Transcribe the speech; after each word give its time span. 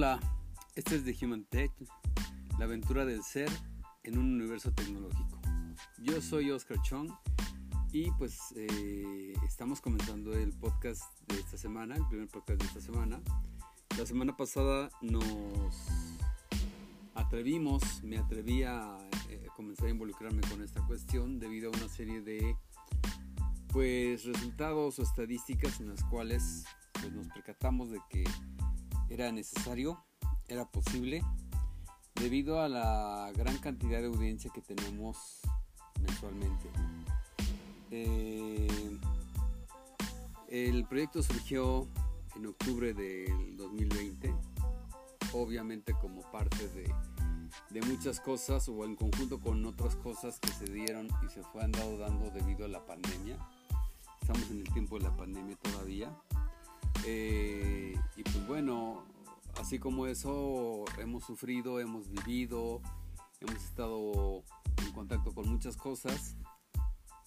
Hola, 0.00 0.20
este 0.76 0.94
es 0.94 1.04
The 1.04 1.26
Human 1.26 1.42
Tech, 1.46 1.72
la 2.56 2.66
aventura 2.66 3.04
del 3.04 3.24
ser 3.24 3.50
en 4.04 4.16
un 4.16 4.32
universo 4.32 4.70
tecnológico. 4.70 5.40
Yo 6.00 6.22
soy 6.22 6.52
Oscar 6.52 6.80
Chong 6.82 7.10
y 7.90 8.08
pues 8.12 8.38
eh, 8.54 9.34
estamos 9.44 9.80
comenzando 9.80 10.34
el 10.34 10.52
podcast 10.52 11.02
de 11.26 11.40
esta 11.40 11.58
semana, 11.58 11.96
el 11.96 12.06
primer 12.06 12.28
podcast 12.28 12.60
de 12.60 12.66
esta 12.68 12.80
semana. 12.80 13.20
La 13.98 14.06
semana 14.06 14.36
pasada 14.36 14.88
nos 15.02 15.24
atrevimos, 17.16 17.82
me 18.04 18.18
atreví 18.18 18.62
a 18.62 18.96
eh, 19.30 19.48
comenzar 19.56 19.86
a 19.86 19.90
involucrarme 19.90 20.42
con 20.42 20.62
esta 20.62 20.80
cuestión 20.86 21.40
debido 21.40 21.72
a 21.72 21.76
una 21.76 21.88
serie 21.88 22.20
de 22.20 22.56
pues 23.72 24.24
resultados 24.24 25.00
o 25.00 25.02
estadísticas 25.02 25.80
en 25.80 25.88
las 25.88 26.04
cuales 26.04 26.66
pues, 26.92 27.12
nos 27.12 27.26
percatamos 27.30 27.90
de 27.90 27.98
que 28.08 28.22
era 29.18 29.32
necesario, 29.32 30.04
era 30.46 30.64
posible, 30.64 31.22
debido 32.14 32.60
a 32.60 32.68
la 32.68 33.32
gran 33.34 33.58
cantidad 33.58 34.00
de 34.00 34.06
audiencia 34.06 34.50
que 34.54 34.62
tenemos 34.62 35.40
mensualmente. 36.00 36.70
Eh, 37.90 38.98
el 40.48 40.84
proyecto 40.86 41.22
surgió 41.22 41.88
en 42.36 42.46
octubre 42.46 42.94
del 42.94 43.56
2020, 43.56 44.32
obviamente 45.32 45.94
como 46.00 46.22
parte 46.30 46.68
de, 46.68 46.94
de, 47.70 47.86
muchas 47.86 48.20
cosas 48.20 48.68
o 48.68 48.84
en 48.84 48.94
conjunto 48.94 49.40
con 49.40 49.66
otras 49.66 49.96
cosas 49.96 50.38
que 50.38 50.52
se 50.52 50.66
dieron 50.66 51.08
y 51.26 51.28
se 51.28 51.42
fueron 51.42 51.72
dado 51.72 51.98
dando 51.98 52.30
debido 52.30 52.66
a 52.66 52.68
la 52.68 52.86
pandemia. 52.86 53.36
Estamos 54.20 54.48
en 54.50 54.60
el 54.60 54.72
tiempo 54.72 54.96
de 54.96 55.04
la 55.04 55.16
pandemia 55.16 55.56
todavía. 55.56 56.16
Eh, 57.04 57.94
y 58.16 58.22
pues 58.22 58.46
bueno, 58.46 59.04
así 59.58 59.78
como 59.78 60.06
eso, 60.06 60.84
hemos 60.98 61.24
sufrido, 61.24 61.80
hemos 61.80 62.08
vivido, 62.08 62.80
hemos 63.40 63.62
estado 63.64 64.42
en 64.84 64.92
contacto 64.92 65.32
con 65.34 65.48
muchas 65.48 65.76
cosas. 65.76 66.36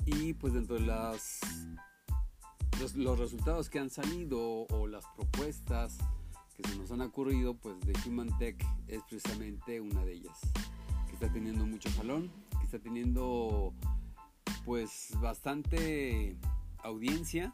Y 0.06 0.34
pues 0.34 0.54
dentro 0.54 0.76
de 0.76 0.82
las 0.82 1.40
los, 2.96 3.20
resultados 3.20 3.70
que 3.70 3.80
han 3.80 3.90
salido 3.90 4.66
o 4.70 4.88
las 4.88 5.06
propuestas 5.16 5.98
que 6.56 6.68
se 6.68 6.76
nos 6.78 6.92
han 6.92 7.02
ocurrido, 7.02 7.54
pues 7.54 7.80
de 7.82 7.94
Human 8.08 8.36
Tech 8.40 8.58
es 8.88 9.04
precisamente 9.04 9.80
una 9.80 10.04
de 10.04 10.14
ellas, 10.14 10.40
que 11.08 11.14
está 11.14 11.32
teniendo 11.32 11.66
mucho 11.66 11.90
jalón, 11.96 12.32
que 12.60 12.66
está 12.66 12.80
teniendo 12.80 13.74
pues 14.66 15.12
bastante 15.22 16.36
audiencia 16.84 17.54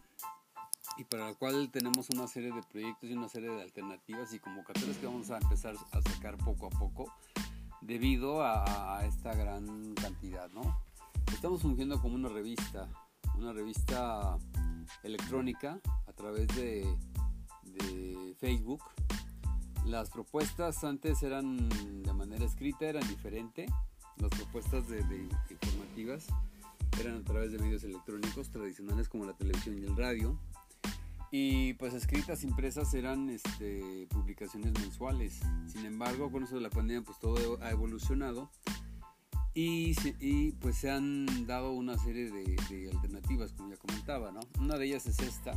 y 0.97 1.03
para 1.03 1.27
la 1.27 1.33
cual 1.35 1.69
tenemos 1.71 2.09
una 2.09 2.27
serie 2.27 2.51
de 2.51 2.61
proyectos 2.63 3.09
y 3.09 3.13
una 3.13 3.29
serie 3.29 3.49
de 3.49 3.61
alternativas 3.61 4.33
y 4.33 4.39
convocatorias 4.39 4.97
que 4.97 5.05
vamos 5.05 5.29
a 5.29 5.37
empezar 5.37 5.75
a 5.91 6.01
sacar 6.01 6.37
poco 6.37 6.67
a 6.67 6.69
poco 6.69 7.13
debido 7.81 8.41
a, 8.43 9.05
esta 9.05 9.33
gran 9.33 9.93
cantidad, 9.95 10.49
¿no? 10.51 10.81
Estamos 11.31 11.61
fungiendo 11.61 12.01
como 12.01 12.15
una 12.15 12.29
revista, 12.29 12.89
una 13.35 13.53
revista 13.53 14.37
electrónica 15.03 15.79
a 16.07 16.13
través 16.13 16.47
de, 16.55 16.85
Facebook. 18.39 18.83
Las 19.85 20.09
propuestas 20.09 20.83
antes 20.83 21.21
eran 21.23 21.69
de 22.03 22.13
manera 22.13 22.45
escrita, 22.45 22.85
eran 22.85 23.07
diferente. 23.07 23.67
Las 24.17 24.31
propuestas 24.31 24.87
de, 24.87 24.99
informativas 25.49 26.27
eran 26.99 27.17
a 27.17 27.23
través 27.23 27.51
de 27.51 27.59
medios 27.59 27.83
electrónicos 27.83 28.49
tradicionales 28.49 29.09
como 29.09 29.25
la 29.25 29.33
televisión 29.33 29.77
y 29.77 29.85
el 29.85 29.95
radio. 29.95 30.39
Y 31.31 31.73
pues 31.73 31.93
escritas 31.93 32.43
impresas 32.43 32.93
eran 32.93 33.29
este, 33.29 34.07
publicaciones 34.09 34.73
mensuales. 34.73 35.39
Sin 35.67 35.85
embargo, 35.85 36.31
con 36.31 36.43
eso 36.43 36.55
de 36.55 36.61
la 36.61 36.69
pandemia, 36.69 37.03
pues 37.03 37.19
todo 37.19 37.59
ha 37.61 37.71
evolucionado. 37.71 38.49
Y, 39.59 40.51
pues 40.61 40.77
se 40.77 40.91
han 40.91 41.47
dado 41.47 41.71
una 41.71 41.97
serie 41.97 42.29
de, 42.29 42.91
alternativas, 42.93 43.53
como 43.53 43.71
ya 43.71 43.77
comentaba, 43.77 44.31
¿no? 44.31 44.39
Una 44.59 44.77
de 44.77 44.85
ellas 44.85 45.07
es 45.07 45.19
esta. 45.19 45.55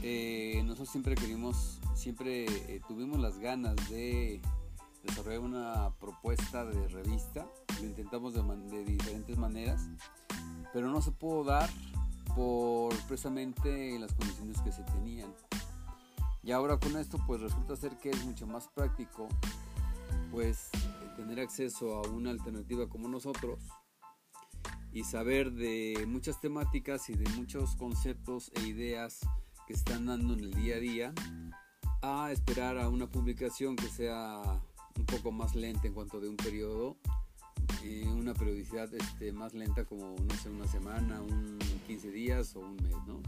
Eh, 0.00 0.62
nosotros 0.64 0.90
siempre 0.90 1.16
querimos, 1.16 1.80
siempre 1.96 2.44
eh, 2.44 2.80
tuvimos 2.86 3.18
las 3.18 3.40
ganas 3.40 3.74
de 3.90 4.40
desarrollar 5.02 5.40
una 5.40 5.90
propuesta 5.98 6.64
de 6.64 6.86
revista. 6.86 7.48
Lo 7.80 7.86
intentamos 7.86 8.32
de 8.34 8.84
diferentes 8.84 9.36
maneras, 9.38 9.88
pero 10.72 10.88
no 10.88 11.02
se 11.02 11.10
pudo 11.10 11.42
dar 11.42 11.68
por 12.34 12.94
precisamente 13.06 13.98
las 13.98 14.12
condiciones 14.14 14.60
que 14.60 14.72
se 14.72 14.82
tenían. 14.82 15.32
Y 16.42 16.52
ahora 16.52 16.78
con 16.78 16.96
esto 16.96 17.18
pues 17.26 17.40
resulta 17.40 17.76
ser 17.76 17.96
que 17.98 18.10
es 18.10 18.24
mucho 18.24 18.46
más 18.46 18.68
práctico 18.68 19.28
pues 20.30 20.68
tener 21.16 21.40
acceso 21.40 21.96
a 21.96 22.08
una 22.08 22.30
alternativa 22.30 22.88
como 22.88 23.08
nosotros 23.08 23.60
y 24.92 25.04
saber 25.04 25.52
de 25.52 26.04
muchas 26.06 26.40
temáticas 26.40 27.08
y 27.08 27.14
de 27.14 27.28
muchos 27.30 27.76
conceptos 27.76 28.50
e 28.54 28.66
ideas 28.66 29.20
que 29.66 29.72
están 29.72 30.06
dando 30.06 30.34
en 30.34 30.40
el 30.40 30.54
día 30.54 30.76
a 30.76 30.78
día 30.80 31.14
a 32.02 32.30
esperar 32.32 32.78
a 32.78 32.88
una 32.88 33.08
publicación 33.08 33.76
que 33.76 33.88
sea 33.88 34.40
un 34.96 35.06
poco 35.06 35.32
más 35.32 35.54
lenta 35.54 35.86
en 35.86 35.94
cuanto 35.94 36.20
de 36.20 36.28
un 36.28 36.36
periodo 36.36 36.96
eh, 37.82 38.06
una 38.06 38.34
periodicidad 38.34 38.92
este, 38.94 39.32
más 39.32 39.54
lenta 39.54 39.84
como 39.84 40.14
no 40.16 40.34
sé 40.36 40.50
una 40.50 40.66
semana 40.66 41.20
un 41.22 41.58
15 41.86 42.10
días 42.10 42.56
o 42.56 42.60
un 42.60 42.76
mes, 42.76 42.96
¿no? 43.06 43.22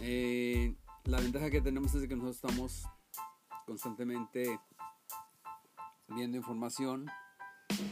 Eh, 0.00 0.74
la 1.04 1.20
ventaja 1.20 1.50
que 1.50 1.60
tenemos 1.60 1.94
es 1.94 2.08
que 2.08 2.16
nosotros 2.16 2.36
estamos 2.36 2.84
constantemente 3.66 4.58
viendo 6.08 6.36
información, 6.36 7.06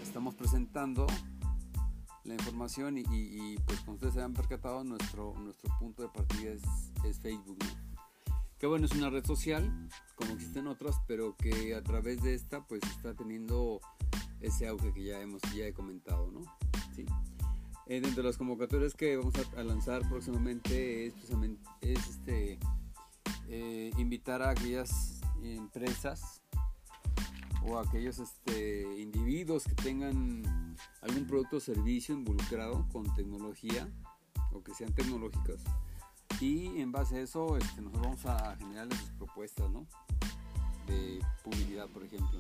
estamos 0.02 0.34
presentando 0.34 1.06
la 2.24 2.34
información 2.34 2.98
y, 2.98 3.56
pues 3.66 3.80
como 3.80 3.94
ustedes 3.94 4.14
se 4.14 4.22
han 4.22 4.34
percatado, 4.34 4.84
nuestro, 4.84 5.34
nuestro 5.38 5.76
punto 5.78 6.02
de 6.02 6.08
partida 6.08 6.52
es, 6.52 7.18
Facebook. 7.20 7.58
Que 8.58 8.66
bueno, 8.66 8.86
es 8.86 8.92
una 8.92 9.08
red 9.08 9.24
social, 9.24 9.88
como 10.16 10.32
existen 10.32 10.66
otras, 10.66 10.96
pero 11.06 11.36
que 11.36 11.74
a 11.74 11.82
través 11.82 12.22
de 12.22 12.34
esta 12.34 12.66
pues 12.66 12.82
está 12.82 13.14
teniendo 13.14 13.80
ese 14.40 14.66
auge 14.66 14.92
que 14.92 15.04
ya 15.04 15.20
hemos 15.20 15.40
ya 15.54 15.66
he 15.66 15.72
comentado, 15.72 16.30
¿no? 16.30 16.40
Eh, 17.90 18.02
dentro 18.02 18.22
de 18.22 18.28
las 18.28 18.36
convocatorias 18.36 18.92
que 18.92 19.16
vamos 19.16 19.32
a, 19.56 19.62
lanzar 19.62 20.06
próximamente 20.10 21.06
es, 21.06 21.14
precisamente, 21.14 21.62
es 21.80 21.98
este, 22.06 22.58
eh, 23.48 23.90
invitar 23.96 24.42
a 24.42 24.50
aquellas 24.50 25.22
empresas 25.42 26.42
o 27.66 27.78
a 27.78 27.82
aquellos 27.84 28.18
este, 28.18 29.00
individuos 29.00 29.64
que 29.64 29.74
tengan 29.74 30.76
algún 31.00 31.26
producto 31.26 31.56
o 31.56 31.60
servicio 31.60 32.14
involucrado 32.14 32.86
con 32.92 33.04
tecnología 33.14 33.88
o 34.52 34.62
que 34.62 34.74
sean 34.74 34.92
tecnológicas. 34.92 35.64
Y 36.42 36.82
en 36.82 36.92
base 36.92 37.16
a 37.16 37.20
eso 37.22 37.56
este, 37.56 37.80
nosotros 37.80 38.02
vamos 38.02 38.26
a 38.26 38.54
generarles 38.56 38.98
sus 38.98 39.10
propuestas 39.12 39.66
de 40.86 41.20
publicidad 41.42 41.88
por 41.88 42.04
ejemplo. 42.04 42.38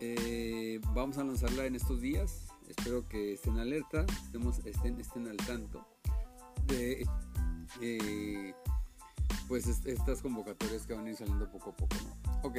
Eh, 0.00 0.80
vamos 0.94 1.18
a 1.18 1.24
lanzarla 1.24 1.66
en 1.66 1.76
estos 1.76 2.00
días 2.00 2.51
espero 2.68 3.08
que 3.08 3.34
estén 3.34 3.58
alerta, 3.58 4.04
estemos, 4.24 4.58
estén, 4.64 5.00
estén 5.00 5.28
al 5.28 5.36
tanto 5.38 5.86
de 6.66 7.06
eh, 7.80 8.54
pues 9.48 9.66
estas 9.66 10.22
convocatorias 10.22 10.86
que 10.86 10.94
van 10.94 11.06
a 11.06 11.10
ir 11.10 11.16
saliendo 11.16 11.50
poco 11.50 11.70
a 11.70 11.76
poco. 11.76 11.96
Ok, 12.42 12.56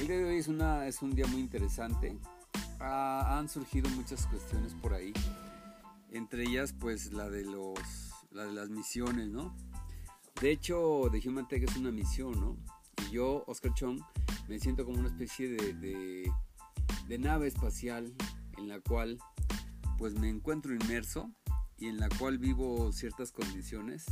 el 0.00 0.06
día 0.06 0.18
de 0.18 0.24
hoy 0.24 0.36
es, 0.36 0.48
una, 0.48 0.86
es 0.86 1.02
un 1.02 1.14
día 1.14 1.26
muy 1.26 1.40
interesante. 1.40 2.18
Han 2.80 3.48
surgido 3.48 3.88
muchas 3.90 4.26
cuestiones 4.26 4.74
por 4.74 4.94
ahí, 4.94 5.12
entre 6.10 6.42
ellas 6.42 6.74
pues 6.78 7.12
la 7.12 7.30
de, 7.30 7.44
los, 7.44 7.78
la 8.30 8.44
de 8.44 8.52
las 8.52 8.68
misiones, 8.68 9.28
¿no? 9.28 9.54
De 10.40 10.50
hecho, 10.50 11.08
The 11.10 11.26
Human 11.28 11.48
Tech 11.48 11.62
es 11.62 11.76
una 11.76 11.90
misión, 11.90 12.38
¿no? 12.40 12.56
Y 13.06 13.12
yo, 13.12 13.44
Oscar 13.46 13.72
Chong, 13.74 14.00
me 14.48 14.58
siento 14.58 14.84
como 14.84 14.98
una 14.98 15.08
especie 15.08 15.48
de, 15.48 16.30
de 17.08 17.18
nave 17.18 17.46
espacial 17.46 18.12
en 18.56 18.68
la 18.68 18.80
cual 18.80 19.18
pues 19.98 20.14
me 20.14 20.28
encuentro 20.28 20.74
inmerso 20.74 21.30
y 21.78 21.86
en 21.86 21.98
la 21.98 22.08
cual 22.08 22.38
vivo 22.38 22.92
ciertas 22.92 23.32
condiciones 23.32 24.06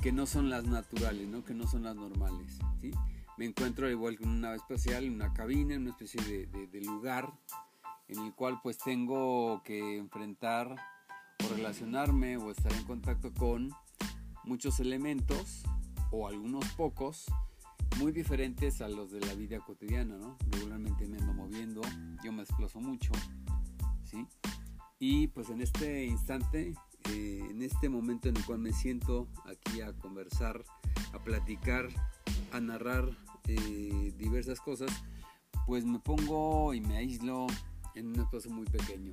que 0.00 0.12
no 0.12 0.26
son 0.26 0.48
las 0.50 0.64
naturales, 0.64 1.26
¿no? 1.28 1.44
que 1.44 1.54
no 1.54 1.66
son 1.66 1.84
las 1.84 1.96
normales. 1.96 2.58
Me 3.36 3.44
encuentro 3.44 3.86
al 3.86 3.92
igual 3.92 4.16
que 4.16 4.24
en 4.24 4.30
una 4.30 4.40
nave 4.48 4.56
espacial, 4.56 5.04
en 5.04 5.14
una 5.14 5.32
cabina, 5.32 5.74
en 5.74 5.82
una 5.82 5.90
especie 5.90 6.22
de, 6.22 6.66
de, 6.66 6.80
lugar 6.80 7.32
en 8.08 8.24
el 8.24 8.34
cual 8.34 8.60
pues 8.62 8.78
tengo 8.78 9.62
que 9.64 9.96
enfrentar 9.96 10.74
o 11.44 11.54
relacionarme 11.54 12.36
o 12.36 12.50
estar 12.50 12.72
en 12.72 12.84
contacto 12.84 13.32
con 13.34 13.70
muchos 14.44 14.80
elementos 14.80 15.62
o 16.10 16.26
algunos 16.26 16.64
pocos 16.72 17.26
muy 17.98 18.12
diferentes 18.12 18.80
a 18.80 18.88
los 18.88 19.10
de 19.10 19.20
la 19.20 19.34
vida 19.34 19.58
cotidiana, 19.60 20.16
¿no? 20.16 20.36
Regularmente 20.50 21.06
me 21.06 21.18
ando 21.18 21.32
moviendo, 21.32 21.80
yo 22.24 22.32
me 22.32 22.40
desplazo 22.40 22.80
mucho, 22.80 23.10
¿sí? 24.04 24.26
Y 24.98 25.28
pues 25.28 25.48
en 25.50 25.60
este 25.60 26.04
instante, 26.06 26.74
eh, 27.10 27.46
en 27.50 27.62
este 27.62 27.88
momento 27.88 28.28
en 28.28 28.36
el 28.36 28.44
cual 28.44 28.58
me 28.58 28.72
siento 28.72 29.28
aquí 29.44 29.80
a 29.80 29.92
conversar, 29.92 30.64
a 31.12 31.18
platicar, 31.22 31.88
a 32.52 32.60
narrar 32.60 33.08
eh, 33.46 34.12
diversas 34.16 34.60
cosas, 34.60 34.90
pues 35.66 35.84
me 35.84 35.98
pongo 35.98 36.74
y 36.74 36.80
me 36.80 36.96
aíslo 36.96 37.46
en 37.94 38.08
un 38.08 38.20
espacio 38.20 38.50
muy 38.50 38.66
pequeño. 38.66 39.10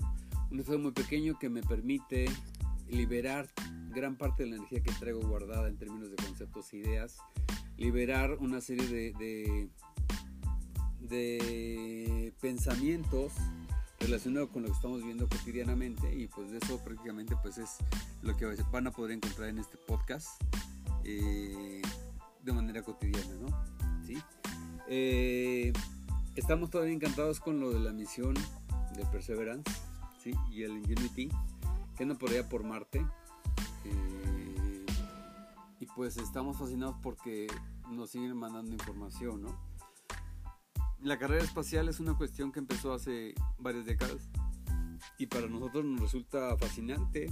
Un 0.52 0.60
espacio 0.60 0.80
muy 0.80 0.92
pequeño 0.92 1.38
que 1.40 1.50
me 1.50 1.62
permite 1.62 2.26
liberar 2.88 3.48
gran 3.90 4.18
parte 4.18 4.44
de 4.44 4.50
la 4.50 4.56
energía 4.58 4.82
que 4.82 4.92
traigo 4.94 5.22
guardada 5.22 5.68
en 5.68 5.78
términos 5.78 6.12
de 6.12 6.18
conceptos 6.18 6.72
e 6.74 6.78
ideas, 6.78 7.18
liberar 7.78 8.38
una 8.40 8.62
serie 8.62 8.88
de, 8.88 9.70
de, 11.02 12.34
pensamientos 12.42 13.34
relacionado 14.00 14.50
con 14.50 14.64
lo 14.64 14.70
que 14.70 14.76
estamos 14.76 15.04
viendo 15.04 15.28
cotidianamente 15.28 16.14
y 16.16 16.28
pues 16.28 16.52
eso 16.52 16.84
prácticamente 16.84 17.36
pues 17.42 17.58
es 17.58 17.78
lo 18.22 18.36
que 18.38 18.46
van 18.72 18.88
a 18.88 18.92
poder 18.92 19.12
encontrar 19.12 19.50
en 19.50 19.60
este 19.60 19.78
podcast 19.78 20.42
eh, 21.04 21.82
de 22.44 22.54
manera 22.54 22.84
cotidiana, 22.84 23.36
¿no? 23.42 24.04
¿Sí? 24.06 24.18
Eh, 24.88 25.74
estamos 26.36 26.70
todavía 26.70 26.94
encantados 26.94 27.40
con 27.40 27.60
lo 27.60 27.72
de 27.72 27.80
la 27.80 27.92
misión 27.92 28.36
de 28.96 29.06
Perseverance 29.12 29.72
¿sí? 30.22 30.34
y 30.52 30.64
el 30.64 30.72
Ingenuity 30.78 31.30
que 31.98 32.04
anda 32.04 32.16
por 32.16 32.30
allá 32.30 32.48
por 32.48 32.64
Marte 32.64 33.06
eh, 33.86 34.35
y 35.86 35.88
pues 35.96 36.18
estamos 36.18 36.58
fascinados 36.58 36.96
porque 37.04 37.46
nos 37.92 38.10
siguen 38.10 38.36
mandando 38.36 38.72
información, 38.72 39.44
¿no? 39.44 39.76
la 41.02 41.20
carrera 41.20 41.44
espacial 41.44 41.88
es 41.88 42.00
una 42.00 42.18
cuestión 42.18 42.52
que 42.52 42.58
empezó 42.58 42.92
hace 42.92 43.36
varias 43.60 43.86
décadas 43.86 44.28
y 45.20 45.28
para 45.28 45.46
nosotros 45.48 45.86
nos 45.86 46.02
resulta 46.02 46.58
fascinante 46.58 47.30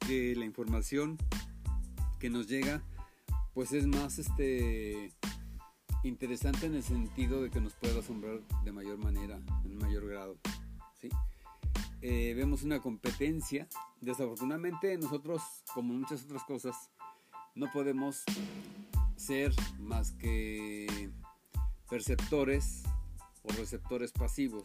que 0.00 0.34
la 0.34 0.44
información 0.44 1.16
que 2.18 2.28
nos 2.28 2.48
llega 2.48 2.82
pues 3.52 3.72
es 3.72 3.86
más 3.86 4.18
este 4.18 5.12
interesante 6.02 6.66
en 6.66 6.74
el 6.74 6.82
sentido 6.82 7.40
de 7.40 7.50
que 7.50 7.60
nos 7.60 7.74
puede 7.74 7.96
asombrar 7.96 8.40
de 8.64 8.72
mayor 8.72 8.98
manera, 8.98 9.40
en 9.64 9.78
mayor 9.78 10.08
grado. 10.08 10.36
¿sí? 11.00 11.08
Eh, 12.02 12.34
vemos 12.34 12.64
una 12.64 12.80
competencia. 12.80 13.68
Desafortunadamente 14.00 14.98
nosotros, 14.98 15.40
como 15.72 15.94
muchas 15.94 16.24
otras 16.24 16.42
cosas, 16.42 16.90
no 17.54 17.70
podemos 17.72 18.24
ser 19.16 19.52
más 19.78 20.12
que 20.12 21.10
perceptores 21.88 22.82
o 23.42 23.52
receptores 23.52 24.12
pasivos. 24.12 24.64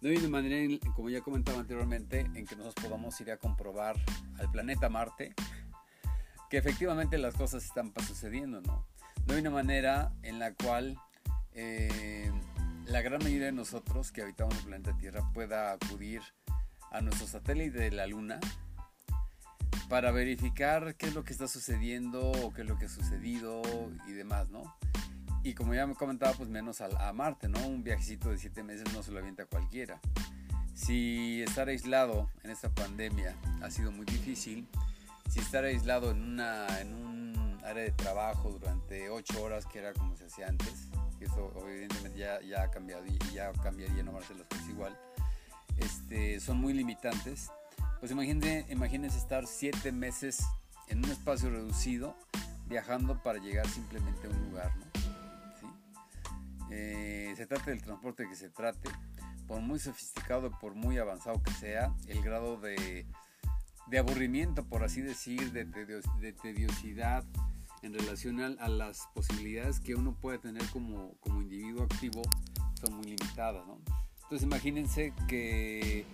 No 0.00 0.08
hay 0.08 0.16
una 0.16 0.28
manera, 0.28 0.78
como 0.96 1.10
ya 1.10 1.20
comentaba 1.20 1.60
anteriormente, 1.60 2.20
en 2.20 2.46
que 2.46 2.56
nosotros 2.56 2.86
podamos 2.86 3.20
ir 3.20 3.30
a 3.30 3.36
comprobar 3.36 3.96
al 4.38 4.50
planeta 4.50 4.88
Marte 4.88 5.34
que 6.50 6.56
efectivamente 6.56 7.16
las 7.16 7.34
cosas 7.34 7.64
están 7.64 7.92
sucediendo, 8.06 8.60
¿no? 8.60 8.84
No 9.26 9.34
hay 9.34 9.40
una 9.40 9.50
manera 9.50 10.12
en 10.22 10.40
la 10.40 10.52
cual 10.52 10.98
eh, 11.52 12.30
la 12.86 13.02
gran 13.02 13.22
mayoría 13.22 13.46
de 13.46 13.52
nosotros 13.52 14.10
que 14.10 14.22
habitamos 14.22 14.56
el 14.58 14.64
planeta 14.64 14.96
Tierra 14.96 15.30
pueda 15.32 15.72
acudir 15.72 16.22
a 16.90 17.00
nuestro 17.02 17.28
satélite 17.28 17.78
de 17.78 17.92
la 17.92 18.08
Luna 18.08 18.40
para 19.90 20.12
verificar 20.12 20.94
qué 20.94 21.06
es 21.06 21.14
lo 21.14 21.24
que 21.24 21.32
está 21.32 21.48
sucediendo 21.48 22.30
o 22.30 22.54
qué 22.54 22.62
es 22.62 22.68
lo 22.68 22.78
que 22.78 22.86
ha 22.86 22.88
sucedido 22.88 23.60
y 24.06 24.12
demás, 24.12 24.48
¿no? 24.48 24.62
Y 25.42 25.54
como 25.54 25.74
ya 25.74 25.84
me 25.84 25.96
comentaba, 25.96 26.32
pues 26.32 26.48
menos 26.48 26.80
a, 26.80 27.12
Marte, 27.12 27.48
¿no? 27.48 27.58
Un 27.66 27.82
viajecito 27.82 28.30
de 28.30 28.38
siete 28.38 28.62
meses 28.62 28.84
no 28.94 29.02
se 29.02 29.10
lo 29.10 29.18
avienta 29.18 29.46
cualquiera. 29.46 30.00
Si 30.74 31.42
estar 31.42 31.66
aislado 31.66 32.30
en 32.44 32.52
esta 32.52 32.68
pandemia 32.72 33.34
ha 33.62 33.70
sido 33.72 33.90
muy 33.90 34.06
difícil, 34.06 34.68
si 35.28 35.40
estar 35.40 35.64
aislado 35.64 36.12
en, 36.12 36.22
una, 36.22 36.80
en 36.80 36.94
un 36.94 37.58
área 37.64 37.82
de 37.82 37.90
trabajo 37.90 38.50
durante 38.50 39.10
ocho 39.10 39.42
horas, 39.42 39.66
que 39.66 39.80
era 39.80 39.92
como 39.92 40.16
se 40.16 40.26
hacía 40.26 40.46
antes, 40.46 40.86
eso 41.20 41.52
evidentemente 41.66 42.16
ya, 42.16 42.40
ya 42.42 42.62
ha 42.62 42.70
cambiado 42.70 43.04
y 43.06 43.18
ya 43.34 43.52
cambiaría, 43.54 44.04
no 44.04 44.12
a 44.12 44.20
las 44.20 44.28
cosas 44.28 44.68
igual, 44.68 44.96
este, 45.78 46.38
son 46.38 46.58
muy 46.58 46.74
limitantes. 46.74 47.50
Pues 48.00 48.12
imagínense, 48.12 48.66
imagínense 48.70 49.18
estar 49.18 49.46
siete 49.46 49.92
meses 49.92 50.42
en 50.88 51.04
un 51.04 51.10
espacio 51.10 51.50
reducido 51.50 52.16
viajando 52.66 53.22
para 53.22 53.38
llegar 53.38 53.68
simplemente 53.68 54.26
a 54.26 54.30
un 54.30 54.50
lugar, 54.50 54.72
¿no? 54.78 54.86
Eh, 56.70 57.34
se 57.36 57.46
trate 57.46 57.70
del 57.70 57.82
transporte 57.82 58.26
que 58.28 58.36
se 58.36 58.48
trate, 58.48 58.88
por 59.46 59.60
muy 59.60 59.78
sofisticado, 59.78 60.50
por 60.60 60.74
muy 60.74 60.98
avanzado 60.98 61.42
que 61.42 61.50
sea, 61.52 61.92
el 62.06 62.22
grado 62.22 62.58
de, 62.58 63.06
aburrimiento, 63.98 64.64
por 64.64 64.84
así 64.84 65.02
decir, 65.02 65.52
de, 65.52 65.64
tediosidad 66.32 67.24
en 67.82 67.92
relación 67.92 68.40
a, 68.40 68.68
las 68.68 69.08
posibilidades 69.14 69.80
que 69.80 69.96
uno 69.96 70.14
puede 70.14 70.38
tener 70.38 70.64
como, 70.70 71.16
como 71.18 71.42
individuo 71.42 71.82
activo 71.82 72.22
son 72.80 72.94
muy 72.94 73.06
limitadas. 73.06 73.64
Entonces 74.22 74.42
imagínense 74.42 75.12
que 75.26 76.06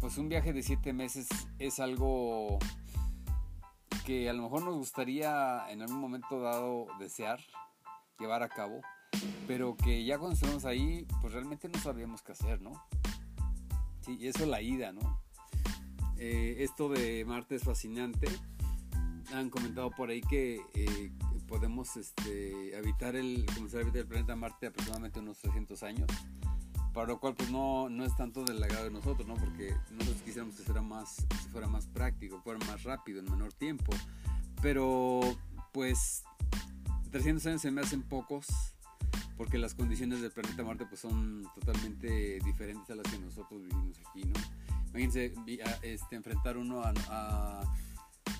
pues 0.00 0.18
un 0.18 0.28
viaje 0.28 0.52
de 0.52 0.62
siete 0.62 0.92
meses 0.92 1.28
es 1.58 1.80
algo 1.80 2.58
que 4.06 4.28
a 4.28 4.32
lo 4.32 4.42
mejor 4.42 4.62
nos 4.62 4.76
gustaría 4.76 5.70
en 5.70 5.82
algún 5.82 6.00
momento 6.00 6.40
dado 6.40 6.86
desear 6.98 7.40
llevar 8.18 8.42
a 8.42 8.48
cabo, 8.48 8.80
pero 9.46 9.76
que 9.76 10.04
ya 10.04 10.18
cuando 10.18 10.34
estuvimos 10.34 10.64
ahí, 10.64 11.06
pues 11.20 11.32
realmente 11.32 11.68
no 11.68 11.78
sabíamos 11.78 12.22
qué 12.22 12.32
hacer, 12.32 12.60
¿no? 12.60 12.72
Sí, 14.00 14.16
y 14.20 14.28
eso 14.28 14.46
la 14.46 14.62
ida, 14.62 14.92
¿no? 14.92 15.20
Eh, 16.18 16.56
esto 16.60 16.88
de 16.88 17.24
Marte 17.24 17.56
es 17.56 17.64
fascinante. 17.64 18.28
Han 19.32 19.50
comentado 19.50 19.90
por 19.90 20.10
ahí 20.10 20.20
que 20.22 20.60
eh, 20.74 21.12
podemos 21.46 21.96
este, 21.96 22.76
habitar 22.76 23.14
el, 23.14 23.46
comenzar 23.54 23.80
a 23.80 23.82
habitar 23.82 24.02
el 24.02 24.08
planeta 24.08 24.36
Marte 24.36 24.66
aproximadamente 24.66 25.20
unos 25.20 25.38
300 25.38 25.82
años, 25.82 26.08
para 26.98 27.12
lo 27.12 27.20
cual 27.20 27.32
pues 27.36 27.48
no, 27.52 27.88
no 27.88 28.04
es 28.04 28.16
tanto 28.16 28.42
del 28.42 28.60
agrado 28.60 28.86
de 28.86 28.90
nosotros, 28.90 29.24
¿no? 29.24 29.36
Porque 29.36 29.72
nosotros 29.92 30.20
quisiéramos 30.24 30.56
que 30.56 30.64
fuera 30.64 30.82
más, 30.82 31.24
fuera 31.52 31.68
más 31.68 31.86
práctico, 31.86 32.40
fuera 32.42 32.58
más 32.66 32.82
rápido, 32.82 33.20
en 33.20 33.30
menor 33.30 33.52
tiempo, 33.52 33.92
pero 34.60 35.20
pues 35.70 36.24
300 37.12 37.46
años 37.46 37.62
se 37.62 37.70
me 37.70 37.82
hacen 37.82 38.02
pocos 38.02 38.48
porque 39.36 39.58
las 39.58 39.76
condiciones 39.76 40.22
del 40.22 40.32
planeta 40.32 40.64
Marte 40.64 40.86
pues 40.86 41.00
son 41.00 41.44
totalmente 41.54 42.40
diferentes 42.44 42.90
a 42.90 42.96
las 42.96 43.06
que 43.06 43.20
nosotros 43.20 43.62
vivimos 43.62 43.96
aquí, 44.10 44.24
¿no? 44.24 44.34
Imagínense 44.88 45.32
este, 45.82 46.16
enfrentar 46.16 46.56
uno 46.56 46.82
a, 46.82 47.62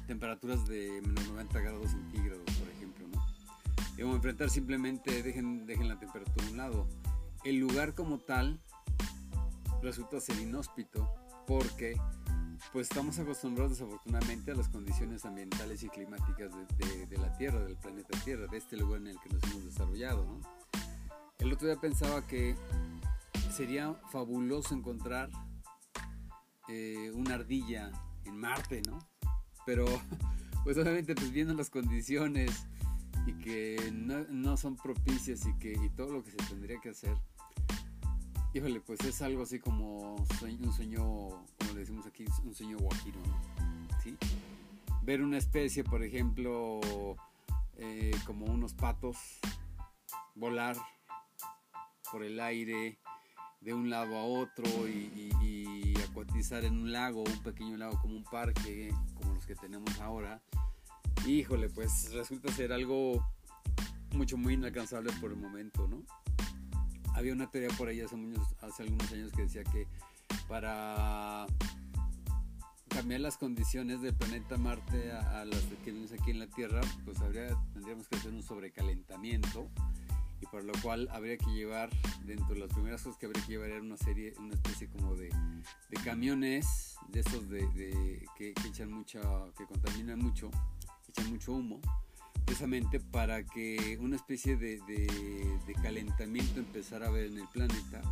temperaturas 0.09 0.67
de 0.67 1.01
menos 1.01 1.29
90 1.29 1.61
grados 1.61 1.93
centígrados, 1.93 2.43
por 2.59 2.69
ejemplo, 2.71 3.07
¿no? 3.07 3.23
Y 3.97 4.01
enfrentar 4.01 4.51
simplemente, 4.51 5.23
dejen, 5.23 5.65
dejen 5.65 5.87
la 5.87 5.97
temperatura 6.01 6.45
a 6.45 6.51
un 6.51 6.57
lado. 6.57 6.89
El 7.45 7.57
lugar 7.57 7.95
como 7.95 8.19
tal 8.19 8.61
resulta 9.83 10.21
ser 10.21 10.39
inhóspito 10.41 11.09
porque 11.47 11.97
pues 12.73 12.89
estamos 12.89 13.19
acostumbrados 13.19 13.79
desafortunadamente 13.79 14.51
a 14.51 14.55
las 14.55 14.69
condiciones 14.69 15.25
ambientales 15.25 15.83
y 15.83 15.89
climáticas 15.89 16.51
de, 16.77 17.19
la 17.19 17.33
Tierra, 17.39 17.61
del 17.61 17.77
planeta 17.77 18.19
Tierra, 18.25 18.47
de 18.47 18.59
este 18.59 18.77
lugar 18.77 19.01
en 19.01 19.09
el 19.09 19.21
que 19.21 19.31
nos 19.31 19.43
hemos 19.45 19.65
desarrollado, 19.65 20.25
¿no? 20.25 20.41
El 21.39 21.53
otro 21.53 21.69
día 21.69 21.81
pensaba 21.81 22.27
que 22.27 22.57
sería 23.55 23.95
fabuloso 24.11 24.75
encontrar 24.75 25.31
eh, 26.69 27.11
una 27.15 27.37
ardilla 27.37 27.93
en 28.25 28.37
Marte, 28.37 28.83
¿no? 28.87 28.99
Pero, 29.65 29.87
pues 30.65 30.77
obviamente, 30.77 31.15
pues 31.15 31.31
viendo 31.31 31.55
las 31.55 31.71
condiciones 31.71 32.67
y 33.29 33.35
que 33.35 33.93
no, 33.93 34.57
son 34.57 34.77
propicias 34.77 35.45
y 35.47 35.53
que 35.59 35.73
y 35.73 35.91
todo 35.91 36.13
lo 36.15 36.25
que 36.25 36.31
se 36.31 36.39
tendría 36.49 36.81
que 36.81 36.89
hacer, 36.89 37.15
híjole, 38.55 38.81
pues 38.81 39.01
es 39.01 39.21
algo 39.21 39.43
así 39.43 39.59
como 39.59 40.15
un 40.17 40.73
sueño, 40.73 41.29
como 41.59 41.73
le 41.75 41.81
decimos 41.81 42.07
aquí, 42.07 42.25
un 42.43 42.55
sueño 42.55 42.79
guajiro, 42.79 43.21
¿no? 43.27 44.01
¿Sí? 44.03 44.17
Ver 45.03 45.23
una 45.23 45.37
especie, 45.37 45.85
por 45.85 46.03
ejemplo, 46.03 46.81
eh, 47.77 48.13
como 48.25 48.47
unos 48.47 48.73
patos, 48.73 49.19
volar 50.35 50.77
por 52.11 52.25
el 52.25 52.41
aire 52.41 52.99
de 53.61 53.75
un 53.75 53.91
lado 53.91 54.17
a 54.17 54.25
otro 54.25 54.65
y, 54.89 55.95
acuatizar 56.09 56.65
en 56.65 56.75
un 56.75 56.93
lago, 56.93 57.23
un 57.23 57.43
pequeño 57.43 57.77
lago 57.77 58.01
como 58.01 58.17
un 58.17 58.25
parque, 58.25 58.95
como 59.15 59.35
los 59.35 59.45
que 59.47 59.55
tenemos 59.55 60.01
ahora, 60.01 60.43
híjole, 61.29 61.69
pues 61.69 62.13
resulta 62.13 62.53
ser 62.53 62.73
algo 62.73 63.25
mucho 64.13 64.37
muy 64.37 64.55
inalcanzable 64.55 65.13
por 65.21 65.31
el 65.31 65.37
momento, 65.37 65.87
¿no? 65.87 66.03
Había 67.15 67.33
una 67.33 67.51
teoría 67.51 67.77
por 67.77 67.89
ahí 67.89 68.01
hace, 68.01 68.17
hace 68.63 68.83
algunos 68.83 69.13
años 69.13 69.33
que 69.33 69.43
decía 69.43 69.65
que 69.65 69.87
para 70.49 71.47
cambiar 72.89 73.21
las 73.21 73.37
condiciones 73.37 74.01
del 74.01 74.15
planeta 74.15 74.57
Marte 74.57 75.13
a, 75.13 75.45
las 75.45 75.61
que 75.61 75.77
tenemos 75.77 76.13
aquí 76.13 76.31
en 76.31 76.39
la 76.39 76.47
Tierra, 76.47 76.81
pues 77.05 77.21
habría, 77.21 77.57
tendríamos 77.73 78.09
que 78.09 78.17
hacer 78.17 78.33
un 78.33 78.43
sobrecalentamiento 78.43 79.69
y 80.41 80.47
para 80.47 80.63
lo 80.63 80.73
cual 80.83 81.09
habría 81.11 81.37
que 81.37 81.51
llevar, 81.51 81.91
dentro 82.25 82.55
de 82.55 82.61
las 82.61 82.73
primeras 82.73 83.03
cosas 83.03 83.19
que 83.19 83.27
habría 83.27 83.45
que 83.45 83.53
llevar 83.53 83.71
era 83.71 83.81
una 83.81 83.97
serie, 83.97 84.35
una 84.39 84.55
especie 84.55 84.89
como 84.89 85.17
de, 85.17 85.31
de 85.91 85.97
camiones, 86.05 86.97
de 87.09 87.21
esos 87.21 87.49
de, 87.49 88.25
que, 88.37 88.55
echan 88.67 88.93
mucha, 88.93 89.21
que 89.57 89.65
contaminan 89.67 90.19
mucho, 90.21 90.51
que 90.51 90.78
echan 91.09 91.31
mucho 91.31 91.53
humo, 91.53 91.81
precisamente 92.45 93.01
para 93.01 93.45
que 93.45 93.99
una 94.01 94.17
especie 94.17 94.57
de, 94.57 94.81
de, 94.81 95.75
calentamiento 95.83 96.61
empezara 96.61 97.07
a 97.07 97.09
haber 97.09 97.27
en 97.27 97.39
el 97.39 97.49
planeta 97.49 98.03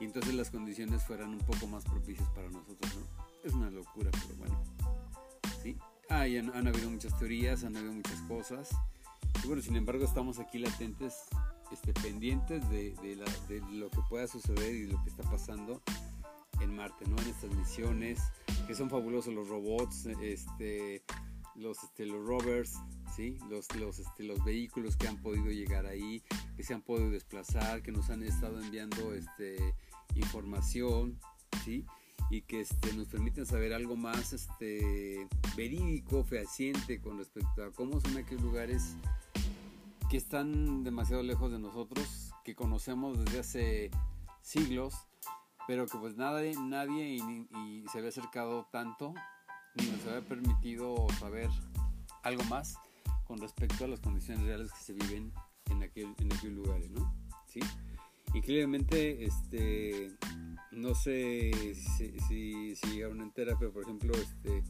y 0.00 0.04
entonces 0.04 0.34
las 0.34 0.50
condiciones 0.50 1.02
fueran 1.04 1.30
un 1.30 1.38
poco 1.38 1.66
más 1.66 1.84
propicias 1.84 2.28
para 2.30 2.48
nosotros, 2.48 2.96
¿no? 2.96 3.06
Es 3.44 3.54
una 3.54 3.70
locura, 3.70 4.10
pero 4.12 4.36
bueno. 4.38 4.64
¿sí? 5.62 5.76
Ah, 6.08 6.22
han, 6.22 6.66
habido 6.66 6.90
muchas 6.90 7.16
teorías, 7.18 7.64
han 7.64 7.76
habido 7.76 7.92
muchas 7.92 8.20
cosas. 8.22 8.70
Y 9.42 9.46
bueno, 9.46 9.62
sin 9.62 9.76
embargo, 9.76 10.04
estamos 10.04 10.38
aquí 10.38 10.58
latentes, 10.58 11.14
este, 11.70 11.92
pendientes 11.94 12.68
de, 12.70 12.94
de 13.02 13.60
lo 13.72 13.90
que 13.90 14.00
pueda 14.08 14.26
suceder 14.26 14.74
y 14.74 14.86
lo 14.86 15.02
que 15.04 15.10
está 15.10 15.22
pasando 15.24 15.82
en 16.60 16.74
Marte, 16.74 17.04
¿no? 17.08 17.16
En 17.18 17.28
estas 17.28 17.50
misiones, 17.54 18.20
que 18.66 18.74
son 18.74 18.90
fabulosos 18.90 19.34
los 19.34 19.48
robots, 19.48 20.06
este, 20.22 21.02
los, 21.60 21.82
este, 21.84 22.06
los 22.06 22.26
rovers, 22.26 22.74
¿sí? 23.14 23.38
Los, 23.48 23.74
los, 23.76 23.98
este, 23.98 24.24
los 24.24 24.42
vehículos 24.44 24.96
que 24.96 25.08
han 25.08 25.18
podido 25.18 25.50
llegar 25.50 25.86
ahí, 25.86 26.22
que 26.56 26.62
se 26.62 26.74
han 26.74 26.82
podido 26.82 27.10
desplazar, 27.10 27.82
que 27.82 27.92
nos 27.92 28.10
han 28.10 28.22
estado 28.22 28.60
enviando 28.60 29.14
este, 29.14 29.74
información, 30.14 31.18
¿sí? 31.64 31.84
y 32.30 32.42
que 32.42 32.60
este, 32.60 32.92
nos 32.94 33.08
permiten 33.08 33.44
saber 33.44 33.74
algo 33.74 33.96
más 33.96 34.32
este, 34.32 35.28
verídico, 35.56 36.22
fehaciente 36.22 37.00
con 37.00 37.18
respecto 37.18 37.64
a 37.64 37.72
cómo 37.72 38.00
son 38.00 38.16
aquellos 38.16 38.42
lugares 38.42 38.94
que 40.08 40.16
están 40.16 40.84
demasiado 40.84 41.22
lejos 41.22 41.50
de 41.50 41.58
nosotros, 41.58 42.32
que 42.44 42.54
conocemos 42.54 43.18
desde 43.24 43.40
hace 43.40 43.90
siglos, 44.42 44.94
pero 45.66 45.86
que 45.86 45.98
pues 45.98 46.16
nadie, 46.16 46.54
nadie 46.58 47.16
y, 47.16 47.84
se 47.90 47.98
había 47.98 48.10
acercado 48.10 48.66
tanto, 48.70 49.12
nos 49.82 50.06
había 50.06 50.28
permitido 50.28 51.06
saber 51.18 51.48
algo 52.22 52.44
más 52.44 52.74
con 53.26 53.38
respecto 53.38 53.84
a 53.84 53.88
las 53.88 54.00
condiciones 54.00 54.44
reales 54.44 54.72
que 54.72 54.80
se 54.80 54.92
viven 54.92 55.32
en, 55.70 55.82
aquel, 55.82 56.14
en 56.18 56.32
aquellos 56.32 56.56
lugares, 56.56 56.90
¿no? 56.90 57.14
¿Sí? 57.46 57.60
Increíblemente, 58.34 59.24
este, 59.24 60.12
no 60.72 60.94
sé 60.94 61.74
si, 61.74 62.18
si, 62.28 62.76
si 62.76 62.86
llegaron 62.88 63.20
entera, 63.20 63.56
pero 63.58 63.72
por 63.72 63.82
ejemplo, 63.82 64.12
este, 64.14 64.62